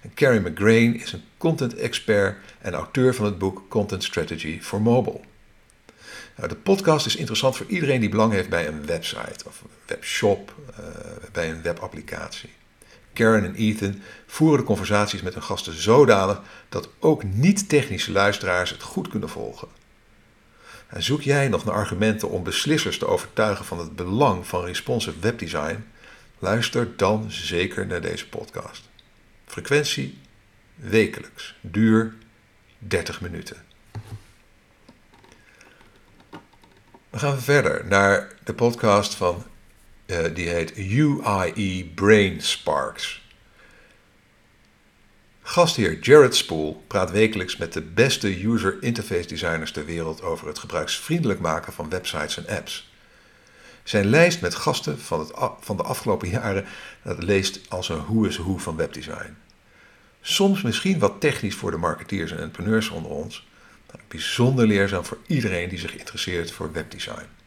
En 0.00 0.14
Karen 0.14 0.42
McGrain 0.42 1.00
is 1.00 1.12
een 1.12 1.24
content 1.36 1.74
expert 1.74 2.36
en 2.58 2.72
auteur 2.72 3.14
van 3.14 3.24
het 3.24 3.38
boek 3.38 3.62
Content 3.68 4.04
Strategy 4.04 4.60
for 4.60 4.82
Mobile. 4.82 5.20
Nou, 6.36 6.48
de 6.48 6.56
podcast 6.56 7.06
is 7.06 7.16
interessant 7.16 7.56
voor 7.56 7.66
iedereen 7.66 8.00
die 8.00 8.08
belang 8.08 8.32
heeft 8.32 8.48
bij 8.48 8.66
een 8.66 8.86
website 8.86 9.44
of 9.44 9.60
een 9.60 9.70
webshop, 9.86 10.54
uh, 10.70 10.86
bij 11.32 11.50
een 11.50 11.62
webapplicatie. 11.62 12.50
Karen 13.18 13.44
en 13.44 13.54
Ethan 13.54 14.00
voeren 14.26 14.58
de 14.58 14.64
conversaties 14.64 15.22
met 15.22 15.34
hun 15.34 15.42
gasten 15.42 15.72
zodanig 15.72 16.40
dat 16.68 16.88
ook 16.98 17.22
niet-technische 17.22 18.12
luisteraars 18.12 18.70
het 18.70 18.82
goed 18.82 19.08
kunnen 19.08 19.28
volgen. 19.28 19.68
En 20.86 21.02
zoek 21.02 21.22
jij 21.22 21.48
nog 21.48 21.64
naar 21.64 21.74
argumenten 21.74 22.30
om 22.30 22.42
beslissers 22.42 22.98
te 22.98 23.06
overtuigen 23.06 23.64
van 23.64 23.78
het 23.78 23.96
belang 23.96 24.46
van 24.46 24.64
responsive 24.64 25.18
webdesign? 25.20 25.84
Luister 26.38 26.96
dan 26.96 27.26
zeker 27.28 27.86
naar 27.86 28.00
deze 28.00 28.28
podcast. 28.28 28.88
Frequentie 29.46 30.18
wekelijks, 30.74 31.54
duur 31.60 32.14
30 32.78 33.20
minuten. 33.20 33.56
Dan 37.10 37.20
gaan 37.20 37.34
we 37.34 37.40
verder 37.40 37.86
naar 37.86 38.34
de 38.44 38.54
podcast 38.54 39.14
van, 39.14 39.44
uh, 40.08 40.24
die 40.34 40.48
heet 40.48 40.76
UIE 40.76 41.90
Brain 41.94 42.40
Sparks. 42.40 43.26
Gastheer 45.42 45.98
Jared 46.00 46.36
Spoel 46.36 46.84
praat 46.86 47.10
wekelijks 47.10 47.56
met 47.56 47.72
de 47.72 47.82
beste 47.82 48.44
user 48.44 48.76
interface 48.80 49.28
designers 49.28 49.72
ter 49.72 49.84
wereld 49.84 50.22
over 50.22 50.46
het 50.46 50.58
gebruiksvriendelijk 50.58 51.40
maken 51.40 51.72
van 51.72 51.88
websites 51.88 52.36
en 52.36 52.56
apps. 52.56 52.92
Zijn 53.82 54.06
lijst 54.06 54.40
met 54.40 54.54
gasten 54.54 55.00
van, 55.00 55.20
het, 55.20 55.32
van 55.60 55.76
de 55.76 55.82
afgelopen 55.82 56.28
jaren 56.28 56.64
dat 57.02 57.22
leest 57.22 57.60
als 57.68 57.88
een 57.88 57.98
hoe 58.00 58.28
is 58.28 58.36
hoe 58.36 58.60
van 58.60 58.76
webdesign. 58.76 59.36
Soms 60.20 60.62
misschien 60.62 60.98
wat 60.98 61.20
technisch 61.20 61.54
voor 61.54 61.70
de 61.70 61.76
marketeers 61.76 62.30
en 62.30 62.38
entrepreneurs 62.38 62.88
onder 62.88 63.10
ons, 63.10 63.46
maar 63.86 64.00
bijzonder 64.08 64.66
leerzaam 64.66 65.04
voor 65.04 65.18
iedereen 65.26 65.68
die 65.68 65.78
zich 65.78 65.96
interesseert 65.96 66.50
voor 66.52 66.72
webdesign. 66.72 67.37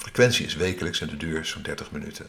De 0.00 0.06
frequentie 0.06 0.46
is 0.46 0.56
wekelijks 0.56 1.00
en 1.00 1.08
de 1.08 1.16
duur 1.16 1.44
zo'n 1.44 1.62
30 1.62 1.90
minuten. 1.90 2.26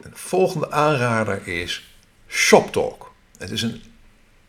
Een 0.00 0.16
volgende 0.16 0.70
aanrader 0.70 1.46
is 1.46 1.96
Shop 2.28 2.72
Talk. 2.72 3.12
Het 3.38 3.50
is 3.50 3.62
een 3.62 3.82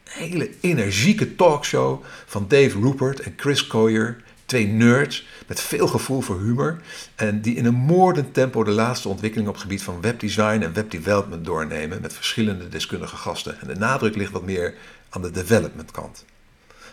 hele 0.03 0.49
energieke 0.61 1.35
talkshow 1.35 2.03
van 2.25 2.45
Dave 2.47 2.79
Rupert 2.79 3.19
en 3.19 3.33
Chris 3.37 3.67
Coyer. 3.67 4.23
Twee 4.45 4.67
nerds 4.67 5.27
met 5.47 5.61
veel 5.61 5.87
gevoel 5.87 6.21
voor 6.21 6.39
humor. 6.39 6.81
En 7.15 7.41
die 7.41 7.55
in 7.55 7.65
een 7.65 7.73
moordend 7.73 8.33
tempo 8.33 8.63
de 8.63 8.71
laatste 8.71 9.09
ontwikkelingen 9.09 9.49
op 9.49 9.55
het 9.55 9.63
gebied 9.63 9.83
van 9.83 10.01
webdesign 10.01 10.61
en 10.61 10.73
webdevelopment 10.73 11.45
doornemen. 11.45 12.01
Met 12.01 12.13
verschillende 12.13 12.69
deskundige 12.69 13.15
gasten. 13.15 13.61
En 13.61 13.67
de 13.67 13.75
nadruk 13.75 14.15
ligt 14.15 14.31
wat 14.31 14.45
meer 14.45 14.73
aan 15.09 15.21
de 15.21 15.31
development 15.31 15.91
kant. 15.91 16.25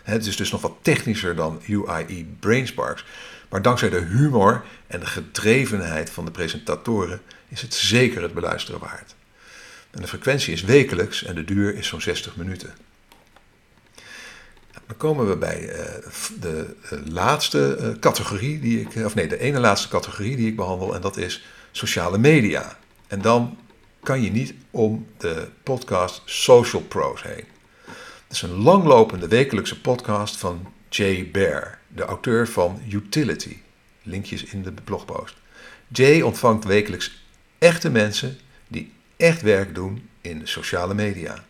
Het 0.05 0.25
is 0.25 0.35
dus 0.35 0.51
nog 0.51 0.61
wat 0.61 0.77
technischer 0.81 1.35
dan 1.35 1.61
UIE 1.67 2.27
Brainsparks. 2.39 3.05
Maar 3.49 3.61
dankzij 3.61 3.89
de 3.89 3.99
humor 3.99 4.63
en 4.87 4.99
de 4.99 5.05
gedrevenheid 5.05 6.09
van 6.09 6.25
de 6.25 6.31
presentatoren 6.31 7.21
is 7.47 7.61
het 7.61 7.73
zeker 7.73 8.21
het 8.21 8.33
beluisteren 8.33 8.79
waard. 8.79 9.15
En 9.91 10.01
de 10.01 10.07
frequentie 10.07 10.53
is 10.53 10.63
wekelijks 10.63 11.23
en 11.23 11.35
de 11.35 11.43
duur 11.43 11.75
is 11.75 11.87
zo'n 11.87 12.01
60 12.01 12.35
minuten. 12.35 12.73
Dan 14.87 14.97
komen 14.97 15.29
we 15.29 15.35
bij 15.35 15.69
eh, 15.69 15.85
de 16.39 16.75
laatste 17.05 17.75
eh, 17.75 17.99
categorie 17.99 18.59
die 18.59 18.81
ik, 18.81 19.05
of 19.05 19.15
nee, 19.15 19.27
de 19.27 19.39
ene 19.39 19.59
laatste 19.59 19.87
categorie 19.87 20.35
die 20.35 20.47
ik 20.47 20.55
behandel 20.55 20.95
en 20.95 21.01
dat 21.01 21.17
is 21.17 21.45
sociale 21.71 22.17
media. 22.17 22.77
En 23.07 23.21
dan 23.21 23.57
kan 24.03 24.21
je 24.21 24.31
niet 24.31 24.53
om 24.71 25.07
de 25.17 25.47
podcast 25.63 26.21
Social 26.25 26.81
Pros 26.81 27.23
heen. 27.23 27.54
Het 28.27 28.35
is 28.35 28.41
een 28.41 28.61
langlopende 28.61 29.27
wekelijkse 29.27 29.81
podcast 29.81 30.37
van 30.37 30.73
Jay 30.89 31.29
Bear, 31.31 31.79
de 31.87 32.03
auteur 32.03 32.47
van 32.47 32.81
Utility. 32.89 33.57
Linkjes 34.03 34.43
in 34.43 34.63
de 34.63 34.71
blogpost. 34.71 35.35
Jay 35.87 36.21
ontvangt 36.21 36.63
wekelijks 36.63 37.25
echte 37.57 37.89
mensen 37.89 38.39
die 38.67 38.93
echt 39.17 39.41
werk 39.41 39.75
doen 39.75 40.09
in 40.21 40.39
de 40.39 40.45
sociale 40.45 40.93
media. 40.93 41.45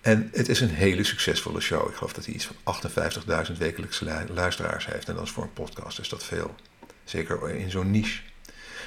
En 0.00 0.30
het 0.32 0.48
is 0.48 0.60
een 0.60 0.68
hele 0.68 1.04
succesvolle 1.04 1.60
show. 1.60 1.88
Ik 1.88 1.94
geloof 1.94 2.12
dat 2.12 2.24
hij 2.24 2.34
iets 2.34 2.48
van 2.64 2.80
58.000 3.50 3.52
wekelijkse 3.58 4.24
luisteraars 4.34 4.86
heeft. 4.86 5.08
En 5.08 5.14
dat 5.14 5.24
is 5.24 5.30
voor 5.30 5.42
een 5.42 5.52
podcast 5.52 5.98
is 5.98 6.08
dat 6.08 6.24
veel. 6.24 6.54
Zeker 7.04 7.50
in 7.50 7.70
zo'n 7.70 7.90
niche. 7.90 8.20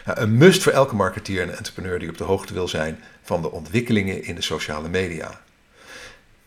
Nou, 0.05 0.19
een 0.19 0.38
must 0.38 0.63
voor 0.63 0.71
elke 0.71 0.95
marketeer 0.95 1.41
en 1.41 1.57
entrepreneur 1.57 2.00
die 2.00 2.10
op 2.10 2.17
de 2.17 2.24
hoogte 2.24 2.53
wil 2.53 2.67
zijn 2.67 3.03
van 3.21 3.41
de 3.41 3.51
ontwikkelingen 3.51 4.24
in 4.24 4.36
de 4.36 4.41
sociale 4.41 4.89
media. 4.89 5.41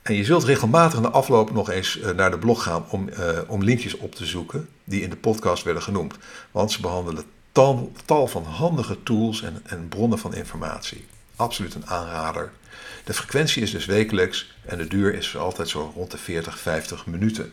En 0.04 0.14
je 0.14 0.25
zult 0.25 0.44
regelmatig 0.44 1.00
na 1.00 1.08
afloop 1.08 1.52
nog 1.52 1.70
eens 1.70 2.00
eh, 2.00 2.11
naar 2.11 2.30
de 2.30 2.38
blog 2.38 2.62
gaan 2.62 2.84
om, 2.88 3.08
uh, 3.08 3.38
om 3.46 3.62
linkjes 3.62 3.96
op 3.96 4.14
te 4.14 4.26
zoeken 4.26 4.68
die 4.84 5.02
in 5.02 5.11
de 5.11 5.16
podcast 5.16 5.62
werden 5.62 5.82
genoemd. 5.82 6.14
Want 6.50 6.73
ze 6.73 6.80
behandelen 6.80 7.25
tal, 7.52 8.26
van 8.26 8.44
handige 8.44 9.02
tools 9.02 9.42
en, 9.42 9.61
en 9.64 9.88
bronnen 9.88 10.18
van 10.18 10.34
informatie. 10.34 11.04
Absoluut 11.37 11.75
een 11.75 11.87
aanrader. 11.87 12.52
De 13.04 13.14
frequentie 13.14 13.62
is 13.62 13.70
dus 13.70 13.87
wekelijks 13.87 14.54
en 14.64 14.78
de 14.78 14.87
duur 14.87 15.14
is 15.14 15.37
altijd 15.37 15.68
zo 15.68 15.92
rond 15.94 16.11
de 16.11 16.18
40, 16.18 16.58
50 16.58 17.06
minuten. 17.06 17.52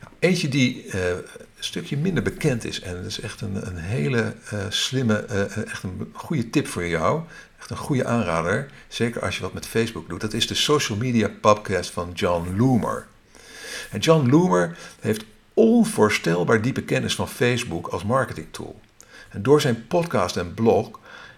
Nou, 0.00 0.12
eentje 0.18 0.48
die 0.48 0.96
een 0.96 1.24
stukje 1.64 1.96
minder 1.96 2.22
bekend 2.22 2.64
is 2.64 2.80
en 2.80 2.94
dat 2.96 3.04
is 3.04 3.20
echt 3.20 3.40
een, 3.40 3.66
een 3.66 3.76
hele 3.76 4.34
slimme, 4.68 5.16
echt 5.66 5.82
een 5.82 6.10
goede 6.12 6.50
tip 6.50 6.66
voor 6.66 6.86
jou 6.86 7.22
Echt 7.62 7.70
een 7.70 7.76
goede 7.76 8.04
aanrader, 8.04 8.70
zeker 8.88 9.22
als 9.22 9.36
je 9.36 9.42
wat 9.42 9.52
met 9.52 9.66
Facebook 9.66 10.08
doet. 10.08 10.20
Dat 10.20 10.32
is 10.32 10.46
de 10.46 10.54
Social 10.54 10.98
Media 10.98 11.30
Podcast 11.40 11.90
van 11.90 12.10
John 12.14 12.56
Loomer. 12.56 13.06
En 13.90 13.98
John 13.98 14.30
Loomer 14.30 14.76
heeft 15.00 15.24
onvoorstelbaar 15.54 16.62
diepe 16.62 16.82
kennis 16.82 17.14
van 17.14 17.28
Facebook 17.28 17.86
als 17.86 18.04
marketingtool. 18.04 18.80
En 19.28 19.42
door 19.42 19.60
zijn 19.60 19.86
podcast 19.86 20.36
en 20.36 20.54
blog 20.54 20.90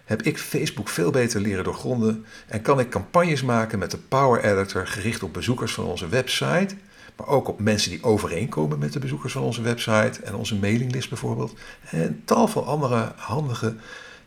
heb 0.04 0.22
ik 0.22 0.38
Facebook 0.38 0.88
veel 0.88 1.10
beter 1.10 1.40
leren 1.40 1.64
doorgronden 1.64 2.24
en 2.46 2.62
kan 2.62 2.80
ik 2.80 2.88
campagnes 2.88 3.42
maken 3.42 3.78
met 3.78 3.90
de 3.90 3.98
Power 3.98 4.44
Editor 4.44 4.86
gericht 4.86 5.22
op 5.22 5.32
bezoekers 5.32 5.72
van 5.72 5.84
onze 5.84 6.08
website, 6.08 6.76
maar 7.16 7.26
ook 7.26 7.48
op 7.48 7.60
mensen 7.60 7.90
die 7.90 8.02
overeenkomen 8.02 8.78
met 8.78 8.92
de 8.92 8.98
bezoekers 8.98 9.32
van 9.32 9.42
onze 9.42 9.62
website 9.62 10.22
en 10.22 10.34
onze 10.34 10.56
mailinglist 10.56 11.08
bijvoorbeeld. 11.08 11.54
En 11.90 12.22
tal 12.24 12.48
van 12.48 12.66
andere 12.66 13.12
handige 13.16 13.76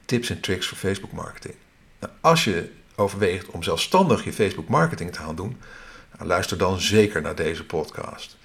tips 0.05 0.29
en 0.29 0.39
tricks 0.39 0.67
voor 0.67 0.77
Facebook 0.77 1.11
marketing. 1.11 1.55
Nou, 1.99 2.13
als 2.21 2.43
je 2.43 2.69
overweegt 2.95 3.47
om 3.47 3.63
zelfstandig 3.63 4.23
je 4.23 4.33
Facebook 4.33 4.67
marketing 4.67 5.11
te 5.11 5.19
gaan 5.19 5.35
doen, 5.35 5.57
nou, 6.17 6.27
luister 6.27 6.57
dan 6.57 6.79
zeker 6.79 7.21
naar 7.21 7.35
deze 7.35 7.65
podcast. 7.65 8.37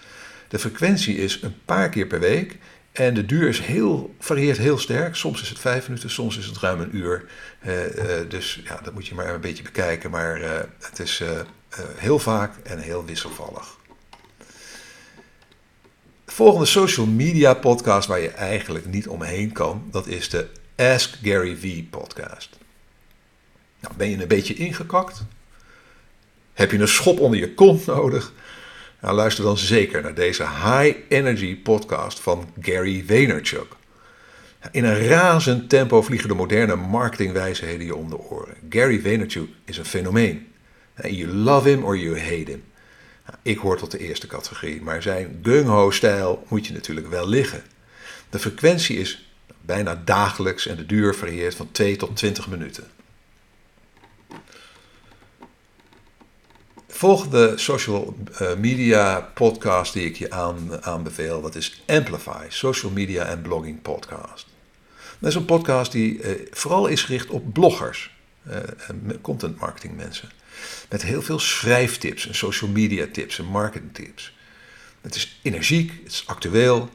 De 0.49 0.59
frequentie 0.59 1.17
is 1.17 1.43
een 1.43 1.57
paar 1.65 1.89
keer 1.89 2.07
per 2.07 2.21
week 2.21 2.59
en 2.93 3.15
de 3.15 3.27
duur 3.27 3.49
is 3.49 3.61
heel, 3.61 4.15
varieert 4.19 4.59
heel 4.59 4.79
sterk. 4.79 5.15
Soms 5.15 5.43
is 5.43 5.49
het 5.49 5.59
vijf 5.59 5.89
minuten, 5.89 6.11
soms 6.11 6.39
is 6.39 6.47
het 6.47 6.59
ruim 6.59 6.81
een 6.81 6.97
uur. 6.97 7.25
Uh, 7.67 7.97
uh, 7.97 8.05
dus 8.29 8.61
ja, 8.65 8.81
dat 8.83 8.95
moet 8.95 9.07
je 9.07 9.15
maar 9.15 9.35
een 9.35 9.41
beetje 9.41 9.63
bekijken. 9.63 10.11
Maar 10.11 10.41
uh, 10.41 10.51
het 10.81 10.99
is 10.99 11.23
heel 11.97 12.19
vaak 12.19 12.57
en 12.63 12.79
heel 12.79 13.05
wisselvallig. 13.05 13.81
De 16.33 16.39
volgende 16.39 16.67
social 16.67 17.07
media 17.07 17.55
podcast 17.55 18.09
waar 18.09 18.21
je 18.21 18.29
eigenlijk 18.29 18.87
niet 18.87 19.09
omheen 19.09 19.53
kan, 19.53 19.85
dat 19.91 20.07
is 20.07 20.29
de 20.29 20.47
Ask 20.77 21.19
Gary 21.23 21.57
V 21.57 21.83
podcast. 21.91 22.59
Nou, 23.81 23.95
ben 23.97 24.11
je 24.11 24.23
een 24.23 24.29
beetje 24.29 24.55
ingekakt? 24.55 25.23
Heb 26.53 26.71
je 26.71 26.79
een 26.79 26.89
schop 26.89 27.21
onder 27.21 27.39
je 27.39 27.55
kont 27.55 27.87
nodig? 27.87 28.33
Nou, 29.01 29.15
luister 29.15 29.45
dan 29.45 29.59
zeker 29.59 30.03
naar 30.03 30.15
deze 30.15 30.43
high 30.43 30.97
energy 31.09 31.57
podcast 31.57 32.21
van 32.21 32.49
Gary 32.61 33.05
Vaynerchuk. 33.07 33.77
In 34.71 34.85
een 34.85 35.07
razend 35.07 35.69
tempo 35.69 36.03
vliegen 36.03 36.29
de 36.29 36.35
moderne 36.35 36.77
marketingwijsheden 36.77 37.87
je 37.87 37.97
om 37.97 38.11
de 38.11 38.19
oren. 38.19 38.55
Gary 38.71 39.01
Vaynerchuk 39.01 39.49
is 39.65 39.79
een 39.79 39.85
fenomeen. 39.85 40.47
You 41.03 41.27
love 41.27 41.69
him 41.69 41.85
or 41.85 41.97
you 41.97 42.19
hate 42.19 42.51
him. 42.51 42.62
Ik 43.43 43.59
hoor 43.59 43.79
tot 43.79 43.91
de 43.91 43.99
eerste 43.99 44.26
categorie, 44.26 44.83
maar 44.83 45.02
zijn 45.02 45.41
gung-ho-stijl 45.43 46.45
moet 46.49 46.67
je 46.67 46.73
natuurlijk 46.73 47.09
wel 47.09 47.29
liggen. 47.29 47.62
De 48.31 48.38
frequentie 48.38 48.99
is 48.99 49.33
bijna 49.61 50.02
dagelijks 50.05 50.67
en 50.67 50.76
de 50.76 50.87
duur 50.87 51.14
varieert 51.14 51.55
van 51.55 51.71
2 51.71 51.97
tot 51.97 52.17
20 52.17 52.49
minuten. 52.49 52.91
De 56.87 56.99
volgende 56.99 57.52
social 57.57 58.17
eh, 58.38 58.55
media 58.55 59.21
podcast 59.35 59.93
die 59.93 60.07
ik 60.07 60.17
je 60.17 60.31
aan, 60.31 60.85
aanbeveel, 60.85 61.41
dat 61.41 61.55
is 61.55 61.83
Amplify, 61.87 62.47
Social 62.49 62.93
Media 62.93 63.25
en 63.25 63.43
Blogging 63.43 63.83
Podcast. 63.83 64.47
Dat 65.19 65.31
is 65.31 65.35
een 65.35 65.45
podcast 65.45 65.93
die 65.93 66.23
eh, 66.23 66.49
vooral 66.50 66.87
is 66.87 67.02
gericht 67.02 67.31
op 67.31 67.52
bloggers, 67.52 68.11
uh, 68.49 68.57
content 69.21 69.59
marketing 69.59 69.97
mensen. 69.97 70.29
Met 70.88 71.02
heel 71.02 71.23
veel 71.23 71.38
schrijftips 71.38 72.28
en 72.28 72.35
social 72.35 72.71
media 72.71 73.06
tips 73.12 73.38
en 73.38 73.44
marketing 73.44 73.94
tips. 73.94 74.37
Het 75.00 75.14
is 75.14 75.40
energiek, 75.42 75.92
het 76.02 76.12
is 76.12 76.25
actueel. 76.26 76.90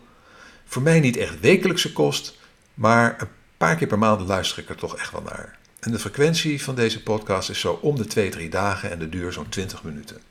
Voor 0.66 0.82
mij 0.82 1.00
niet 1.00 1.18
echt 1.18 1.40
wekelijkse 1.40 1.94
kost, 1.94 2.38
maar 2.74 3.22
een 3.22 3.28
paar 3.58 3.76
keer 3.76 3.88
per 3.88 3.98
maand 3.98 4.28
luister 4.28 4.64
ik 4.64 4.70
er 4.70 4.76
toch 4.76 4.98
echt 4.98 5.12
wel 5.12 5.22
naar. 5.22 5.58
En 5.80 5.92
de 5.92 6.00
frequentie 6.00 6.64
van 6.64 6.76
deze 6.76 7.04
podcast 7.04 7.50
is 7.50 7.60
zo 7.60 7.80
om 7.82 7.96
de 7.96 8.06
2, 8.06 8.30
3 8.30 8.50
dagen 8.50 8.92
en 8.92 9.00
de 9.00 9.10
duur 9.10 9.34
zo'n 9.34 9.50
20 9.50 9.84
minuten. 9.84 10.22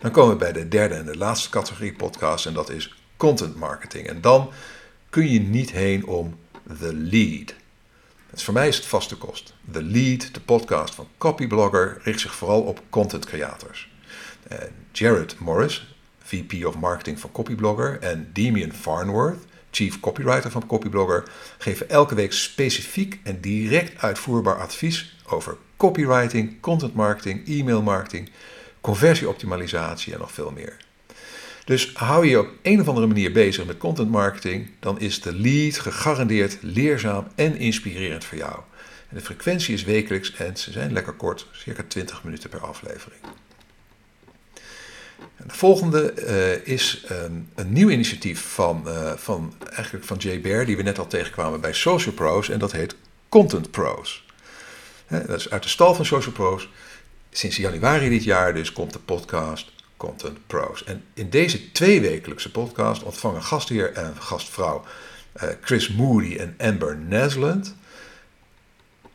Dan 0.00 0.10
komen 0.10 0.32
we 0.32 0.38
bij 0.38 0.52
de 0.52 0.68
derde 0.68 0.94
en 0.94 1.06
de 1.06 1.16
laatste 1.16 1.50
categorie 1.50 1.94
podcast 1.94 2.46
en 2.46 2.54
dat 2.54 2.70
is 2.70 2.94
content 3.16 3.56
marketing. 3.56 4.06
En 4.06 4.20
dan 4.20 4.52
kun 5.10 5.30
je 5.30 5.40
niet 5.40 5.70
heen 5.70 6.06
om 6.06 6.38
The 6.78 6.94
Lead. 6.94 7.54
Dus 8.32 8.44
voor 8.44 8.54
mij 8.54 8.68
is 8.68 8.76
het 8.76 8.86
vaste 8.86 9.16
kost. 9.16 9.54
The 9.72 9.82
Lead, 9.82 10.34
de 10.34 10.40
podcast 10.40 10.94
van 10.94 11.08
Copyblogger, 11.18 12.00
richt 12.02 12.20
zich 12.20 12.34
vooral 12.34 12.62
op 12.62 12.82
content 12.90 13.26
creators. 13.26 13.90
Jared 14.92 15.38
Morris, 15.38 15.94
VP 16.18 16.66
of 16.66 16.78
Marketing 16.78 17.20
van 17.20 17.32
Copyblogger, 17.32 17.98
en 18.00 18.30
Demian 18.32 18.72
Farnworth, 18.72 19.44
Chief 19.70 20.00
Copywriter 20.00 20.50
van 20.50 20.66
Copyblogger, 20.66 21.24
geven 21.58 21.88
elke 21.88 22.14
week 22.14 22.32
specifiek 22.32 23.20
en 23.22 23.40
direct 23.40 24.02
uitvoerbaar 24.02 24.60
advies 24.60 25.16
over 25.26 25.56
copywriting, 25.76 26.60
content 26.60 26.94
marketing, 26.94 27.48
e-mail 27.48 27.82
marketing, 27.82 28.30
conversieoptimalisatie 28.80 30.12
en 30.12 30.18
nog 30.18 30.32
veel 30.32 30.50
meer. 30.50 30.76
Dus 31.64 31.90
hou 31.94 32.26
je 32.26 32.38
op 32.38 32.48
een 32.62 32.80
of 32.80 32.88
andere 32.88 33.06
manier 33.06 33.32
bezig 33.32 33.66
met 33.66 33.78
content 33.78 34.10
marketing, 34.10 34.70
dan 34.80 35.00
is 35.00 35.20
de 35.20 35.34
lead 35.34 35.78
gegarandeerd 35.78 36.58
leerzaam 36.60 37.26
en 37.34 37.56
inspirerend 37.56 38.24
voor 38.24 38.38
jou. 38.38 38.60
En 39.08 39.16
de 39.16 39.24
frequentie 39.24 39.74
is 39.74 39.84
wekelijks 39.84 40.34
en 40.34 40.56
ze 40.56 40.72
zijn 40.72 40.92
lekker 40.92 41.12
kort, 41.12 41.46
circa 41.52 41.82
20 41.88 42.24
minuten 42.24 42.50
per 42.50 42.60
aflevering. 42.60 43.20
De 45.46 45.54
volgende 45.54 46.14
uh, 46.16 46.74
is 46.74 47.04
een 47.54 47.72
nieuw 47.72 47.90
initiatief 47.90 48.40
van, 48.40 48.82
uh, 48.86 49.12
van, 49.12 49.54
eigenlijk 49.72 50.04
van 50.04 50.16
Jay 50.16 50.40
Bear, 50.40 50.66
die 50.66 50.76
we 50.76 50.82
net 50.82 50.98
al 50.98 51.06
tegenkwamen 51.06 51.60
bij 51.60 51.72
Social 51.72 52.14
Pros, 52.14 52.48
en 52.48 52.58
dat 52.58 52.72
heet 52.72 52.94
Content 53.28 53.70
Pros. 53.70 54.26
dat 55.08 55.38
is 55.38 55.50
uit 55.50 55.62
de 55.62 55.68
stal 55.68 55.94
van 55.94 56.04
Social 56.04 56.32
Pros. 56.32 56.68
Sinds 57.30 57.56
januari 57.56 58.08
dit 58.08 58.24
jaar 58.24 58.54
dus 58.54 58.72
komt 58.72 58.92
de 58.92 58.98
podcast 58.98 59.72
Content 60.02 60.46
Pros. 60.46 60.84
En 60.84 61.04
in 61.14 61.30
deze 61.30 61.72
tweewekelijkse 61.72 62.50
podcast 62.50 63.02
ontvangen 63.02 63.42
gastheer 63.42 63.92
en 63.92 64.16
gastvrouw 64.18 64.84
uh, 65.36 65.48
Chris 65.60 65.88
Moody 65.88 66.36
en 66.36 66.54
Amber 66.58 66.96
Nesland 66.96 67.74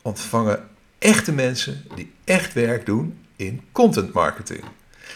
ontvangen 0.01 0.67
echte 0.99 1.31
mensen 1.31 1.83
die 1.95 2.11
echt 2.23 2.53
werk 2.53 2.85
doen 2.85 3.19
in 3.35 3.61
content 3.71 4.13
marketing. 4.13 4.63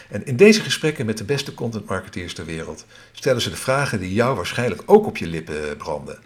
En 0.10 0.26
in 0.26 0.36
deze 0.36 0.62
gesprekken 0.62 1.06
met 1.06 1.18
de 1.18 1.24
beste 1.24 1.54
content 1.54 1.86
marketeers 1.86 2.34
ter 2.34 2.46
wereld 2.46 2.86
stellen 3.12 3.42
ze 3.42 3.50
de 3.50 3.56
vragen 3.56 4.00
die 4.00 4.14
jou 4.14 4.36
waarschijnlijk 4.36 4.82
ook 4.86 5.06
op 5.06 5.18
je 5.18 5.28
lippen 5.28 5.78
branden. 5.78 6.20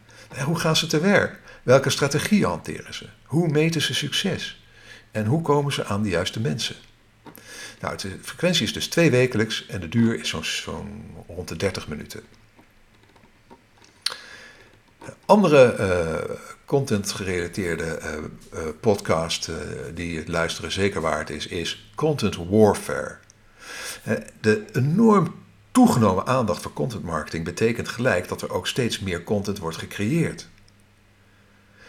Hoe 0.43 0.59
gaan 0.59 0.75
ze 0.75 0.87
te 0.87 0.99
werk? 0.99 1.39
Welke 1.63 1.89
strategieën 1.89 2.45
hanteren 2.45 2.93
ze? 2.93 3.05
Hoe 3.23 3.47
meten 3.47 3.81
ze 3.81 3.93
succes? 3.93 4.63
En 5.11 5.25
hoe 5.25 5.41
komen 5.41 5.73
ze 5.73 5.85
aan 5.85 6.03
de 6.03 6.09
juiste 6.09 6.39
mensen? 6.39 6.75
Nou, 7.79 7.97
de 7.97 8.17
frequentie 8.21 8.63
is 8.63 8.73
dus 8.73 8.87
twee 8.87 9.11
wekelijks 9.11 9.65
en 9.65 9.79
de 9.79 9.89
duur 9.89 10.19
is 10.19 10.29
zo'n 10.29 10.43
zo 10.43 10.87
rond 11.27 11.47
de 11.47 11.55
30 11.55 11.87
minuten. 11.87 12.23
Andere 15.25 15.75
uh, 15.79 16.35
content-gerelateerde 16.65 17.99
uh, 18.01 18.13
uh, 18.53 18.69
podcast 18.79 19.49
die 19.93 20.17
het 20.17 20.27
luisteren 20.27 20.71
zeker 20.71 21.01
waard 21.01 21.29
is, 21.29 21.47
is 21.47 21.91
Content 21.95 22.35
Warfare. 22.35 23.17
de 24.41 24.65
enorm 24.73 25.35
toegenomen 25.71 26.25
aandacht 26.25 26.61
voor 26.61 26.73
content 26.73 27.03
marketing 27.03 27.43
betekent 27.43 27.87
gelijk 27.87 28.27
dat 28.27 28.41
er 28.41 28.51
ook 28.51 28.67
steeds 28.67 28.99
meer 28.99 29.23
content 29.23 29.59
wordt 29.59 29.77
gecreëerd. 29.77 30.47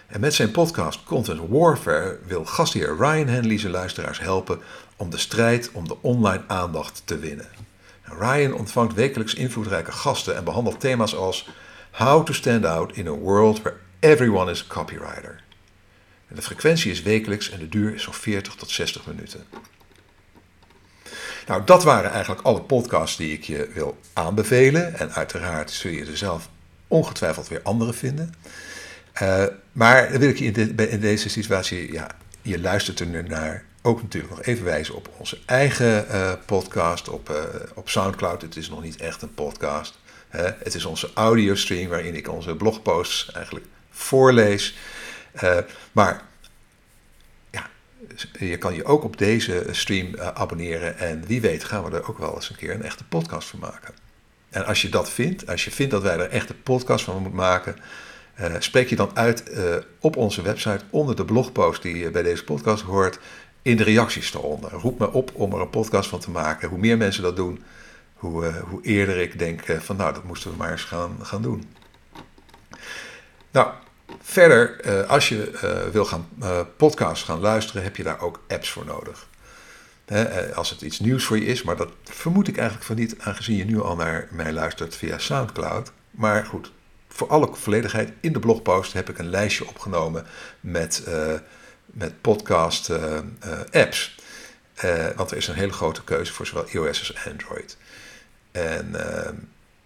En 0.06 0.20
met 0.20 0.34
zijn 0.34 0.50
podcast 0.50 1.04
Content 1.04 1.40
Warfare 1.48 2.18
wil 2.26 2.44
gastheer 2.44 2.96
Ryan 2.96 3.28
Henley 3.28 3.58
zijn 3.58 3.72
luisteraars 3.72 4.20
helpen 4.20 4.60
om 4.96 5.10
de 5.10 5.18
strijd 5.18 5.70
om 5.72 5.88
de 5.88 5.96
online 6.02 6.42
aandacht 6.46 7.02
te 7.04 7.18
winnen. 7.18 7.48
Ryan 8.02 8.54
ontvangt 8.54 8.94
wekelijks 8.94 9.34
invloedrijke 9.34 9.92
gasten 9.92 10.36
en 10.36 10.44
behandelt 10.44 10.80
thema's 10.80 11.14
als 11.14 11.48
How 11.90 12.26
to 12.26 12.32
stand 12.32 12.64
out 12.64 12.96
in 12.96 13.06
a 13.06 13.10
world 13.10 13.62
where 13.62 13.76
everyone 14.00 14.50
is 14.50 14.60
a 14.60 14.74
copywriter. 14.74 15.42
de 16.28 16.42
frequentie 16.42 16.90
is 16.90 17.02
wekelijks 17.02 17.50
en 17.50 17.58
de 17.58 17.68
duur 17.68 17.94
is 17.94 18.02
zo'n 18.02 18.14
40 18.14 18.54
tot 18.54 18.70
60 18.70 19.06
minuten. 19.06 19.44
Nou, 21.46 21.64
dat 21.64 21.84
waren 21.84 22.10
eigenlijk 22.10 22.42
alle 22.42 22.60
podcasts 22.60 23.16
die 23.16 23.32
ik 23.32 23.44
je 23.44 23.70
wil 23.74 23.98
aanbevelen. 24.12 24.98
En 24.98 25.12
uiteraard 25.12 25.70
zul 25.70 25.90
je 25.90 26.04
er 26.04 26.16
zelf 26.16 26.48
ongetwijfeld 26.88 27.48
weer 27.48 27.60
andere 27.62 27.92
vinden. 27.92 28.34
Uh, 29.22 29.44
maar 29.72 30.10
dan 30.10 30.20
wil 30.20 30.28
ik 30.28 30.38
je 30.38 30.50
in, 30.90 31.00
deze 31.00 31.28
situatie, 31.28 31.92
ja, 31.92 32.10
je 32.42 32.60
luistert 32.60 33.00
er 33.00 33.24
naar, 33.28 33.64
ook 33.82 34.02
natuurlijk 34.02 34.36
nog 34.36 34.42
even 34.42 34.64
wijzen 34.64 34.94
op 34.94 35.10
onze 35.18 35.38
eigen 35.46 36.06
uh, 36.10 36.32
podcast 36.46 37.08
op, 37.08 37.30
uh, 37.30 37.36
op 37.74 37.88
Soundcloud. 37.88 38.42
Het 38.42 38.56
is 38.56 38.68
nog 38.68 38.82
niet 38.82 38.96
echt 38.96 39.22
een 39.22 39.34
podcast. 39.34 39.98
Hè? 40.28 40.44
Het 40.44 40.74
is 40.74 40.84
onze 40.84 41.10
audiostream 41.14 41.88
waarin 41.88 42.14
ik 42.14 42.28
onze 42.28 42.56
blogposts 42.56 43.32
eigenlijk 43.32 43.66
voorlees. 43.90 44.76
maar 45.92 46.22
ja, 47.50 47.66
je 48.38 48.58
kan 48.58 48.74
je 48.74 48.84
ook 48.84 49.04
op 49.04 49.18
deze 49.18 49.66
stream 49.70 50.18
abonneren 50.18 50.98
en 50.98 51.26
wie 51.26 51.40
weet 51.40 51.64
gaan 51.64 51.84
we 51.84 51.96
er 51.96 52.08
ook 52.08 52.18
wel 52.18 52.34
eens 52.34 52.50
een 52.50 52.56
keer 52.56 52.74
een 52.74 52.82
echte 52.82 53.04
podcast 53.04 53.48
van 53.48 53.58
maken. 53.58 53.94
En 54.50 54.66
als 54.66 54.82
je 54.82 54.88
dat 54.88 55.10
vindt, 55.10 55.46
als 55.46 55.64
je 55.64 55.70
vindt 55.70 55.92
dat 55.92 56.02
wij 56.02 56.12
er 56.12 56.20
een 56.20 56.30
echte 56.30 56.54
podcast 56.54 57.04
van 57.04 57.14
moeten 57.14 57.34
maken, 57.34 57.76
uh, 58.40 58.54
spreek 58.58 58.88
je 58.88 58.96
dan 58.96 59.10
uit 59.14 59.50
uh, 59.50 59.74
op 60.00 60.16
onze 60.16 60.42
website 60.42 60.84
onder 60.90 61.16
de 61.16 61.24
blogpost 61.24 61.82
die 61.82 61.96
je 61.96 62.10
bij 62.10 62.22
deze 62.22 62.44
podcast 62.44 62.82
hoort, 62.82 63.18
in 63.62 63.76
de 63.76 63.82
reacties 63.82 64.34
eronder. 64.34 64.70
Roep 64.70 64.98
me 64.98 65.12
op 65.12 65.30
om 65.34 65.52
er 65.52 65.60
een 65.60 65.70
podcast 65.70 66.08
van 66.08 66.20
te 66.20 66.30
maken. 66.30 66.68
Hoe 66.68 66.78
meer 66.78 66.96
mensen 66.96 67.22
dat 67.22 67.36
doen, 67.36 67.64
hoe, 68.14 68.44
uh, 68.44 68.56
hoe 68.56 68.82
eerder 68.82 69.16
ik 69.16 69.38
denk 69.38 69.62
van 69.78 69.96
nou, 69.96 70.14
dat 70.14 70.24
moesten 70.24 70.50
we 70.50 70.56
maar 70.56 70.70
eens 70.70 70.84
gaan, 70.84 71.18
gaan 71.22 71.42
doen. 71.42 71.64
Nou, 73.50 73.68
verder, 74.20 74.80
als 75.06 75.28
je 75.28 75.50
wil 75.92 76.04
gaan 76.04 76.28
podcasts 76.76 77.24
gaan 77.24 77.40
luisteren, 77.40 77.82
heb 77.82 77.96
je 77.96 78.02
daar 78.02 78.20
ook 78.20 78.40
apps 78.48 78.70
voor 78.70 78.84
nodig. 78.84 79.26
als 80.54 80.70
het 80.70 80.82
iets 80.82 81.00
nieuws 81.00 81.24
voor 81.24 81.38
je 81.38 81.44
is, 81.44 81.62
maar 81.62 81.76
dat 81.76 81.88
vermoed 82.04 82.48
ik 82.48 82.56
eigenlijk 82.56 82.86
van 82.86 82.96
niet, 82.96 83.16
aangezien 83.18 83.56
je 83.56 83.64
nu 83.64 83.80
al 83.80 83.96
naar 83.96 84.28
mij 84.30 84.52
luistert 84.52 84.96
via 84.96 85.18
SoundCloud. 85.18 85.92
Maar 86.10 86.44
goed, 86.44 86.72
voor 87.16 87.28
alle 87.28 87.48
volledigheid, 87.52 88.12
in 88.20 88.32
de 88.32 88.38
blogpost 88.38 88.92
heb 88.92 89.08
ik 89.08 89.18
een 89.18 89.30
lijstje 89.30 89.68
opgenomen 89.68 90.26
met, 90.60 91.04
uh, 91.08 91.32
met 91.84 92.20
podcast 92.20 92.90
uh, 92.90 92.96
uh, 93.46 93.60
apps. 93.70 94.14
want 95.16 95.30
er 95.30 95.36
is 95.36 95.48
een 95.48 95.54
hele 95.54 95.72
grote 95.72 96.04
keuze 96.04 96.32
voor 96.32 96.46
zowel 96.46 96.68
iOS 96.68 96.98
als 96.98 97.26
Android. 97.26 97.76
En 98.52 98.90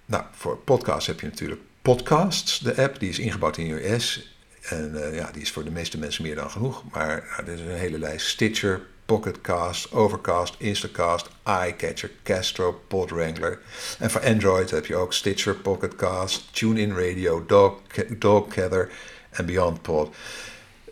nou, 0.06 0.24
voor 0.32 0.56
podcasts 0.56 1.06
heb 1.06 1.20
je 1.20 1.26
natuurlijk 1.26 1.60
Podcasts, 1.82 2.58
de 2.58 2.76
app, 2.76 3.00
die 3.00 3.08
is 3.08 3.18
ingebouwd 3.18 3.56
in 3.56 3.66
iOS. 3.66 4.34
En 4.62 5.12
ja, 5.12 5.30
die 5.32 5.42
is 5.42 5.50
voor 5.50 5.64
de 5.64 5.70
meeste 5.70 5.98
mensen 5.98 6.22
meer 6.22 6.34
dan 6.34 6.50
genoeg. 6.50 6.84
Maar 6.92 7.28
nou, 7.30 7.50
er 7.50 7.54
is 7.54 7.60
een 7.60 7.78
hele 7.78 7.98
lijst. 7.98 8.26
Stitcher, 8.26 8.80
Pocketcast, 9.10 9.92
Overcast, 9.92 10.54
Instacast, 10.58 11.28
iCatcher, 11.66 12.10
Castro, 12.22 12.80
Podwrangler. 12.88 13.58
En 13.98 14.10
voor 14.10 14.20
Android 14.20 14.70
heb 14.70 14.86
je 14.86 14.96
ook 14.96 15.12
Stitcher, 15.12 15.54
Pocketcast, 15.54 16.54
TuneIn 16.54 16.94
Radio, 16.94 17.46
Dog, 17.46 17.72
Dogcather 18.18 18.90
en 19.30 19.46
BeyondPod. 19.46 20.14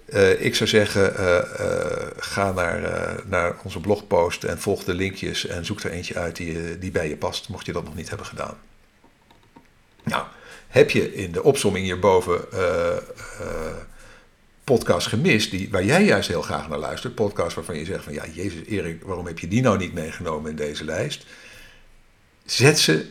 Uh, 0.09 0.45
ik 0.45 0.55
zou 0.55 0.69
zeggen, 0.69 1.13
uh, 1.13 1.39
uh, 1.61 2.07
ga 2.17 2.53
naar, 2.53 2.81
naar 3.27 3.57
onze 3.63 3.81
blogpost 3.81 4.45
en 4.45 4.59
volg 4.61 4.85
de 4.85 4.95
linkjes 4.95 5.47
en 5.47 5.65
zoek 5.65 5.81
er 5.81 5.91
eentje 5.91 6.19
uit 6.19 6.37
die, 6.37 6.79
die 6.79 6.91
bij 6.91 7.09
je 7.09 7.17
past, 7.17 7.49
mocht 7.49 7.67
je 7.67 7.73
dat 7.73 7.85
nog 7.85 7.95
niet 7.95 8.09
hebben 8.09 8.27
gedaan. 8.27 8.59
Nou, 10.03 10.25
heb 10.69 10.91
je 10.91 11.15
in 11.15 11.33
de 11.33 11.43
opsomming 11.43 11.85
hierboven 11.85 12.41
podcast 14.69 15.07
gemist, 15.07 15.51
die, 15.51 15.69
waar 15.71 15.85
jij 15.85 16.05
juist 16.05 16.29
heel 16.29 16.43
graag 16.43 16.69
naar 16.69 16.79
luistert, 16.79 17.15
podcast 17.15 17.55
waarvan 17.55 17.79
je 17.79 17.85
zegt 17.85 18.05
van 18.05 18.13
ja, 18.13 18.25
Jezus 18.33 18.65
Erik, 18.67 19.03
waarom 19.03 19.27
heb 19.27 19.39
je 19.39 19.49
die 19.49 19.63
nou 19.63 19.79
niet 19.79 19.93
meegenomen 19.93 20.51
in 20.51 20.57
deze 20.57 20.85
lijst? 20.85 21.27
Zet 22.45 22.79
ze, 22.79 23.07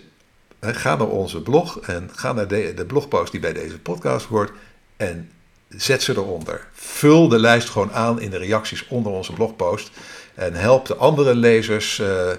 ga 0.62 0.96
naar 0.96 1.08
onze 1.08 1.42
blog 1.42 1.80
en 1.80 2.10
ga 2.14 2.34
naar 2.34 2.48
de, 2.48 2.74
de 2.76 2.86
blogpost 2.86 3.32
die 3.32 3.42
bij 3.42 3.54
deze 3.54 3.80
podcast 3.80 4.26
hoort 4.26 4.52
en 4.98 5.32
zet 5.68 6.04
ze 6.04 6.12
eronder. 6.12 6.68
Vul 6.74 7.28
de 7.28 7.40
lijst 7.40 7.70
gewoon 7.70 7.94
aan 7.94 8.22
in 8.22 8.30
de 8.30 8.38
reacties 8.38 8.88
onder 8.88 9.12
onze 9.12 9.34
blogpost 9.34 9.92
en 10.36 10.54
help 10.54 10.86
de 10.86 10.96
andere 10.96 11.36
lezers 11.36 12.00
uh, 12.00 12.32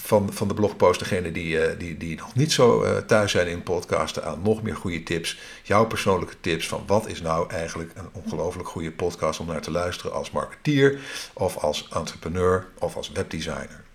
van, 0.00 0.32
van 0.32 0.48
de 0.48 0.54
blogpost, 0.54 0.98
degene 0.98 1.32
die, 1.32 1.56
uh, 1.56 1.78
die, 1.78 1.96
die 1.96 2.16
nog 2.16 2.34
niet 2.34 2.52
zo 2.52 2.84
uh, 2.84 2.96
thuis 2.96 3.30
zijn 3.30 3.46
in 3.46 3.62
podcasten, 3.62 4.24
aan 4.24 4.40
nog 4.42 4.62
meer 4.62 4.76
goede 4.76 5.02
tips. 5.02 5.38
Jouw 5.62 5.86
persoonlijke 5.86 6.34
tips 6.40 6.68
van 6.68 6.82
wat 6.86 7.08
is 7.08 7.22
nou 7.22 7.50
eigenlijk 7.50 7.90
een 7.94 8.08
ongelooflijk 8.12 8.68
goede 8.68 8.92
podcast 8.92 9.40
om 9.40 9.46
naar 9.46 9.60
te 9.60 9.70
luisteren 9.70 10.12
als 10.12 10.30
marketeer 10.30 10.98
of 11.32 11.56
als 11.56 11.88
entrepreneur 11.92 12.66
of 12.78 12.96
als 12.96 13.10
webdesigner. 13.12 13.86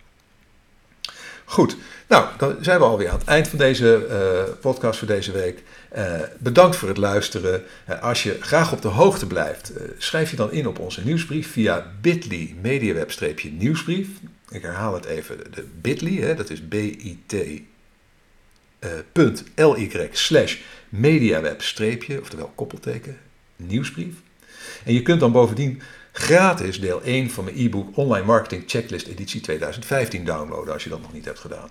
Goed, 1.46 1.78
nou, 2.08 2.28
dan 2.38 2.58
zijn 2.62 2.80
we 2.80 2.86
alweer 2.86 3.10
aan 3.10 3.20
het 3.20 3.28
eind 3.28 3.48
van 3.48 3.58
deze 3.58 4.08
uh, 4.10 4.54
podcast 4.62 5.00
voor 5.00 5.08
deze 5.08 5.32
week. 5.32 5.64
Bedankt 6.40 6.76
voor 6.76 6.88
het 6.88 6.98
luisteren. 6.98 7.64
Als 8.02 8.24
je 8.24 8.38
graag 8.40 8.72
op 8.72 8.82
de 8.82 8.88
hoogte 8.88 9.28
blijft, 9.28 9.72
schrijf 9.98 10.30
je 10.30 10.36
dan 10.36 10.52
in 10.52 10.68
op 10.68 10.80
onze 10.80 11.02
nieuwsbrief 11.04 11.52
via 11.52 11.92
bit.ly 12.02 12.56
mediaweb-nieuwsbrief. 12.62 14.08
Ik 14.54 14.62
herhaal 14.62 14.94
het 14.94 15.06
even, 15.06 15.52
de 15.52 15.68
bit.ly, 15.82 16.18
hè, 16.18 16.36
dat 16.36 16.50
is 16.50 16.68
bit.ly 16.68 17.68
slash 20.12 20.58
mediaweb 20.90 21.62
oftewel 22.20 22.52
koppelteken, 22.56 23.18
nieuwsbrief. 23.56 24.16
En 24.86 24.94
je 24.94 25.02
kunt 25.02 25.20
dan 25.20 25.32
bovendien 25.32 25.82
gratis 26.12 26.80
deel 26.80 27.02
1 27.02 27.30
van 27.30 27.44
mijn 27.44 27.58
e-book 27.58 27.98
Online 27.98 28.26
Marketing 28.26 28.64
Checklist 28.68 29.08
editie 29.08 29.42
2015 29.42 30.26
downloaden 30.26 30.74
als 30.74 30.84
je 30.84 30.90
dat 30.90 31.02
nog 31.02 31.14
niet 31.14 31.26
hebt 31.26 31.40
gedaan. 31.40 31.70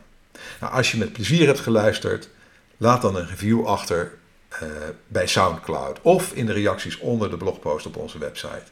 Nou, 0.61 0.73
als 0.73 0.90
je 0.90 0.99
met 0.99 1.12
plezier 1.12 1.47
hebt 1.47 1.61
geluisterd, 1.61 2.29
laat 2.77 3.03
dan 3.03 3.16
een 3.16 3.29
review 3.29 3.66
achter 3.66 4.12
uh, 4.53 4.68
bij 5.09 5.27
SoundCloud 5.27 6.01
of 6.03 6.33
in 6.33 6.47
de 6.47 6.53
reacties 6.53 6.99
onder 6.99 7.31
de 7.31 7.37
blogpost 7.37 7.87
op 7.87 7.97
onze 7.97 8.18
website. 8.18 8.64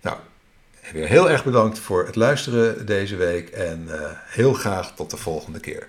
Nou, 0.00 0.16
weer 0.92 1.06
heel 1.06 1.30
erg 1.30 1.44
bedankt 1.44 1.78
voor 1.78 2.06
het 2.06 2.16
luisteren 2.16 2.86
deze 2.86 3.16
week 3.16 3.48
en 3.48 3.84
uh, 3.88 3.94
heel 4.26 4.52
graag 4.52 4.94
tot 4.94 5.10
de 5.10 5.16
volgende 5.16 5.60
keer. 5.60 5.88